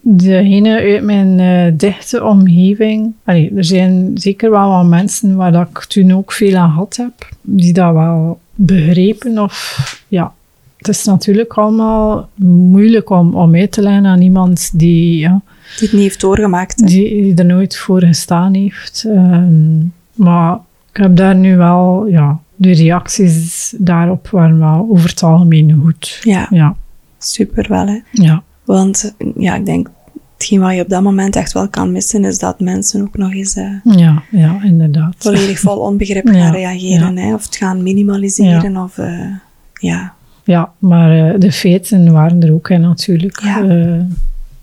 [0.00, 5.68] Degene uit mijn eh, dichte omgeving, allee, er zijn zeker wel wat mensen waar dat
[5.68, 10.32] ik toen ook veel aan gehad heb, die dat wel begrepen of ja.
[10.76, 15.40] Het is natuurlijk allemaal moeilijk om, om uit te leggen aan iemand die, ja,
[15.78, 16.80] Die het niet heeft doorgemaakt.
[16.80, 16.86] hè?
[16.86, 19.04] die, die er nooit voor gestaan heeft.
[19.08, 19.78] Ehm,
[20.14, 20.58] maar
[20.92, 26.18] ik heb daar nu wel, ja, de reacties daarop waren wel over het algemeen goed.
[26.22, 26.76] Ja, Ja,
[27.18, 27.98] super wel, hè?
[28.10, 28.42] ja.
[28.64, 29.90] Want ja, ik denk,
[30.32, 33.32] hetgeen wat je op dat moment echt wel kan missen, is dat mensen ook nog
[33.32, 35.14] eens eh, Ja, ja, inderdaad.
[35.18, 37.16] volledig vol onbegrip Ja, gaan reageren.
[37.16, 37.34] Hè?
[37.34, 38.76] Of het gaan minimaliseren.
[38.76, 39.26] Of, eh,
[39.72, 40.14] ja.
[40.44, 43.40] Ja, maar eh, de feiten waren er ook hè, natuurlijk.
[43.42, 43.62] Ja.
[43.68, 44.00] Eh,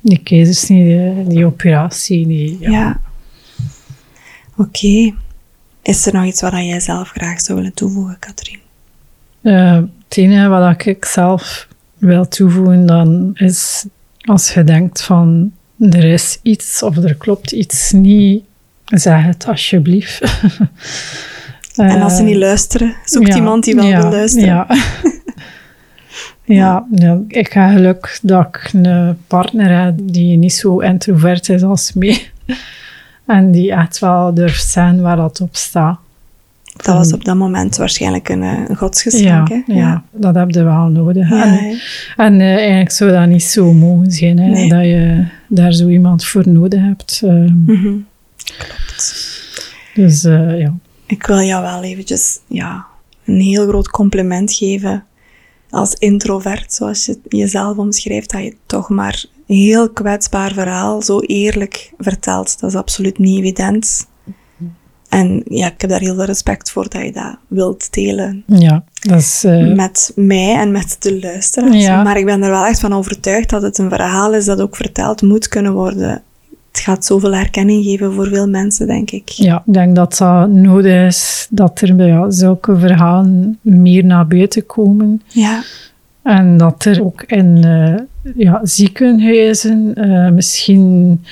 [0.01, 0.21] die
[1.27, 2.69] die operatie, die, ja.
[2.71, 2.99] ja.
[4.57, 5.13] Oké.
[5.89, 8.59] Is er nog iets wat jij zelf graag zou willen toevoegen, Katrien?
[9.41, 9.75] Eh,
[10.07, 11.67] het enige wat ik zelf
[11.97, 13.85] wil toevoegen dan is,
[14.21, 18.43] als je denkt van er is iets of er klopt iets niet,
[18.85, 20.21] zeg het alsjeblieft.
[21.75, 24.47] en als ze Eh, niet luisteren, zoekt ja, iemand die wel ja, wil luisteren.
[24.47, 24.67] Ja.
[26.59, 31.63] ja, ja, ik heb geluk dat ik een partner heb die niet zo introvert is
[31.63, 32.29] als mij.
[33.29, 35.99] En die echt wel durft zijn waar dat op staat.
[36.75, 39.47] Dat was op dat moment waarschijnlijk een, eh, een godsgeschenk.
[39.47, 39.73] Ja, hè?
[39.73, 40.03] ja.
[40.11, 41.29] dat heb je wel nodig.
[41.29, 41.59] Ja,
[42.17, 44.69] en eh, eigenlijk zou dat niet zo mogen zijn, hè, Nee.
[44.69, 47.21] dat je daar zo iemand voor nodig hebt.
[47.23, 47.31] eh,
[47.65, 47.93] Mhm.
[49.93, 50.73] Dus eh, ja.
[51.05, 52.85] Ik wil jou wel eventjes ja,
[53.25, 55.03] een heel groot compliment geven.
[55.69, 61.19] Als introvert, zoals je jezelf omschrijft, dat je toch maar een heel kwetsbaar verhaal zo
[61.19, 62.59] eerlijk vertelt.
[62.59, 64.07] Dat is absoluut niet evident.
[65.09, 68.83] En ja, ik heb daar heel veel respect voor dat je dat wilt delen ja,
[68.99, 69.43] dat is...
[69.43, 71.83] eh, met mij en met de luisteraars.
[71.83, 72.03] Ja.
[72.03, 74.75] Maar ik ben er wel echt van overtuigd dat het een verhaal is dat ook
[74.75, 76.21] verteld moet kunnen worden.
[76.71, 79.29] Het gaat zoveel herkenning geven voor veel mensen, denk ik.
[79.29, 84.27] Ja, ik denk dat dat nodig is, dat er bij ja, zulke verhalen meer naar
[84.27, 85.21] buiten komen.
[85.27, 85.63] Ja,
[86.23, 87.95] En dat er ook in eh,
[88.35, 91.23] ja, ziekenhuizen eh, misschien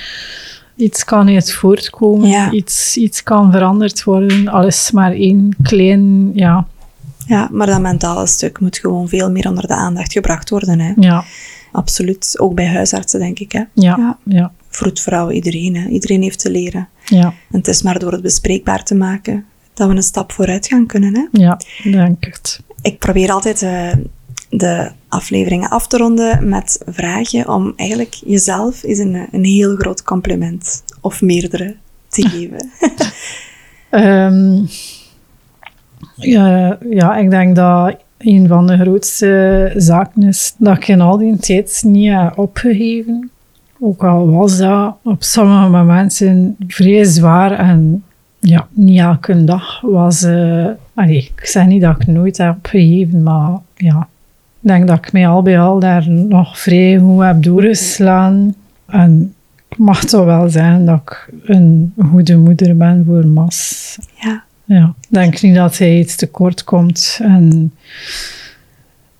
[0.75, 2.51] iets kan uit voortkomen, Ja.
[2.51, 4.47] iets, iets kan veranderd worden.
[4.47, 6.67] Al is het maar één klein, ja,
[7.25, 10.79] ja, maar dat mentale stuk moet gewoon veel meer onder de aandacht gebracht worden.
[10.79, 10.93] Hè?
[10.99, 11.23] ja,
[11.71, 12.35] Absoluut.
[12.39, 13.51] Ook bij huisartsen, denk ik.
[13.51, 13.59] Hè?
[13.59, 14.17] ja, Ja.
[14.23, 15.75] ja, Vroedvrouwen, iedereen.
[15.75, 15.87] Hè?
[15.87, 16.87] Iedereen heeft te leren.
[17.05, 20.67] ja, En het is maar door het bespreekbaar te maken dat we een stap vooruit
[20.67, 21.15] gaan kunnen.
[21.15, 21.39] Hè?
[21.43, 22.61] ja, denk het.
[22.81, 23.91] Ik probeer altijd eh,
[24.49, 30.03] de afleveringen af te ronden met vragen om eigenlijk jezelf eens een, een heel groot
[30.03, 31.75] compliment of meerdere
[32.07, 32.71] te geven.
[33.89, 34.65] Ehm,
[36.15, 41.17] ja, ja, ik denk dat een van de grootste zaken is dat ik in al
[41.17, 43.29] die tijd niet heb opgegeven.
[43.79, 48.03] Ook al was dat op sommige momenten vrij zwaar en
[48.39, 50.23] ja, niet elke dag was...
[50.93, 54.07] allee, ik zeg niet dat ik nooit heb opgegeven, maar ja,
[54.67, 58.55] denk dat ik mij al bij al daar nog vrij goed heb doorgeslaan.
[58.87, 59.33] En
[59.69, 63.97] ik mag toch wel zeggen dat ik een goede moeder ben voor Mas.
[64.15, 67.19] ja, Ja, ik denk niet dat hij iets tekort komt.
[67.21, 67.73] En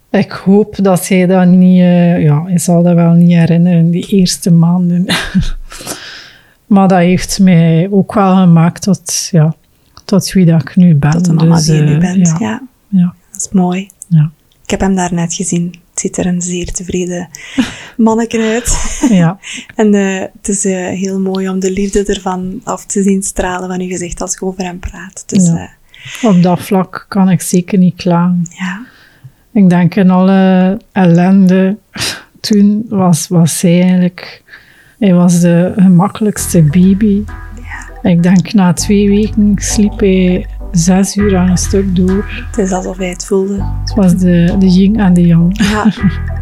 [0.09, 1.81] ik hoop dat hij dat niet...
[1.81, 5.05] eh, ja, hij zal dat wel niet herinneren, die eerste maanden.
[6.65, 9.55] maar dat heeft mij ook wel gemaakt tot, ja,
[10.05, 11.11] tot wie dat ik nu ben.
[11.11, 12.27] tot de mama Dus, die je nu eh, bent.
[12.27, 12.61] Ja, Ja.
[12.87, 13.89] ja, dat is mooi.
[14.07, 14.31] ja,
[14.67, 15.65] Ik heb hem daar net gezien.
[15.89, 17.29] Het ziet er een zeer tevreden
[17.97, 18.99] manneken uit.
[19.09, 19.39] ja,
[19.75, 23.69] En eh, het is eh, heel mooi om de liefde ervan af te zien stralen
[23.69, 25.23] van uw gezicht als je over hem praat.
[25.25, 25.69] Dus Ja.
[26.21, 28.47] ja, op dat vlak kan ik zeker niet klagen.
[28.57, 28.85] ja.
[29.51, 31.77] Ik denk in alle ellende
[32.39, 34.43] toen was, was hij eigenlijk...
[34.99, 37.23] Hij was de gemakkelijkste baby.
[38.01, 40.47] Ik denk na twee weken sliep hij
[40.77, 42.25] zes uur aan een stuk door.
[42.51, 43.63] het is alsof hij het voelde.
[43.79, 45.57] Het was de, de yin en de yang.
[45.57, 45.91] Ja,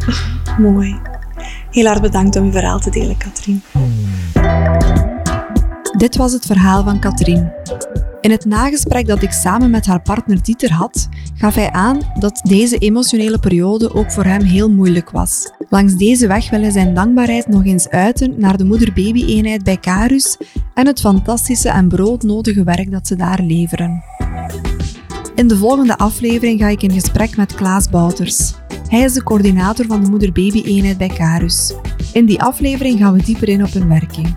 [0.72, 0.96] mooi.
[1.72, 3.64] Heel hard bedankt om uw verhaal te delen, Katrien.
[5.98, 7.52] Dit was het verhaal van Katrien.
[8.26, 12.42] In het nagesprek dat ik samen met haar partner Dieter had, gaf hij aan dat
[12.44, 15.52] deze emotionele periode ook voor hem heel moeilijk was.
[15.70, 20.38] Langs deze weg wil hij zijn dankbaarheid nog eens uiten naar de moeder-baby-eenheid bij Carus
[20.74, 24.04] en het fantastische en broodnodige werk dat ze daar leveren.
[25.36, 28.54] In de volgende aflevering ga ik in gesprek met Klaas Bouters.
[28.88, 31.74] Hij is de coördinator van de moeder-baby-eenheid bij Carus.
[32.14, 34.36] In die aflevering gaan we dieper in op hun werking.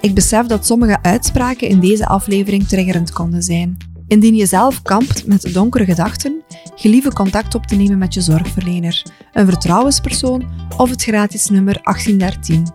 [0.00, 3.76] Ik besef dat sommige uitspraken in deze aflevering triggerend konden zijn.
[4.08, 6.42] Indien je zelf kampt met donkere gedachten,
[6.74, 9.02] gelieve contact op te nemen met je zorgverlener,
[9.32, 10.44] een vertrouwenspersoon
[10.76, 12.66] of het gratis nummer 1813.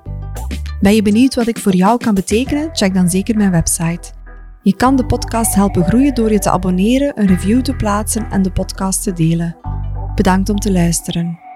[0.82, 2.70] Ben je benieuwd wat ik voor jou kan betekenen?
[2.74, 4.12] Check dan zeker mijn website.
[4.62, 8.42] Je kan de podcast helpen groeien door je te abonneren, een review te plaatsen en
[8.42, 9.56] de podcast te delen.
[10.16, 11.51] Bedankt om te luisteren.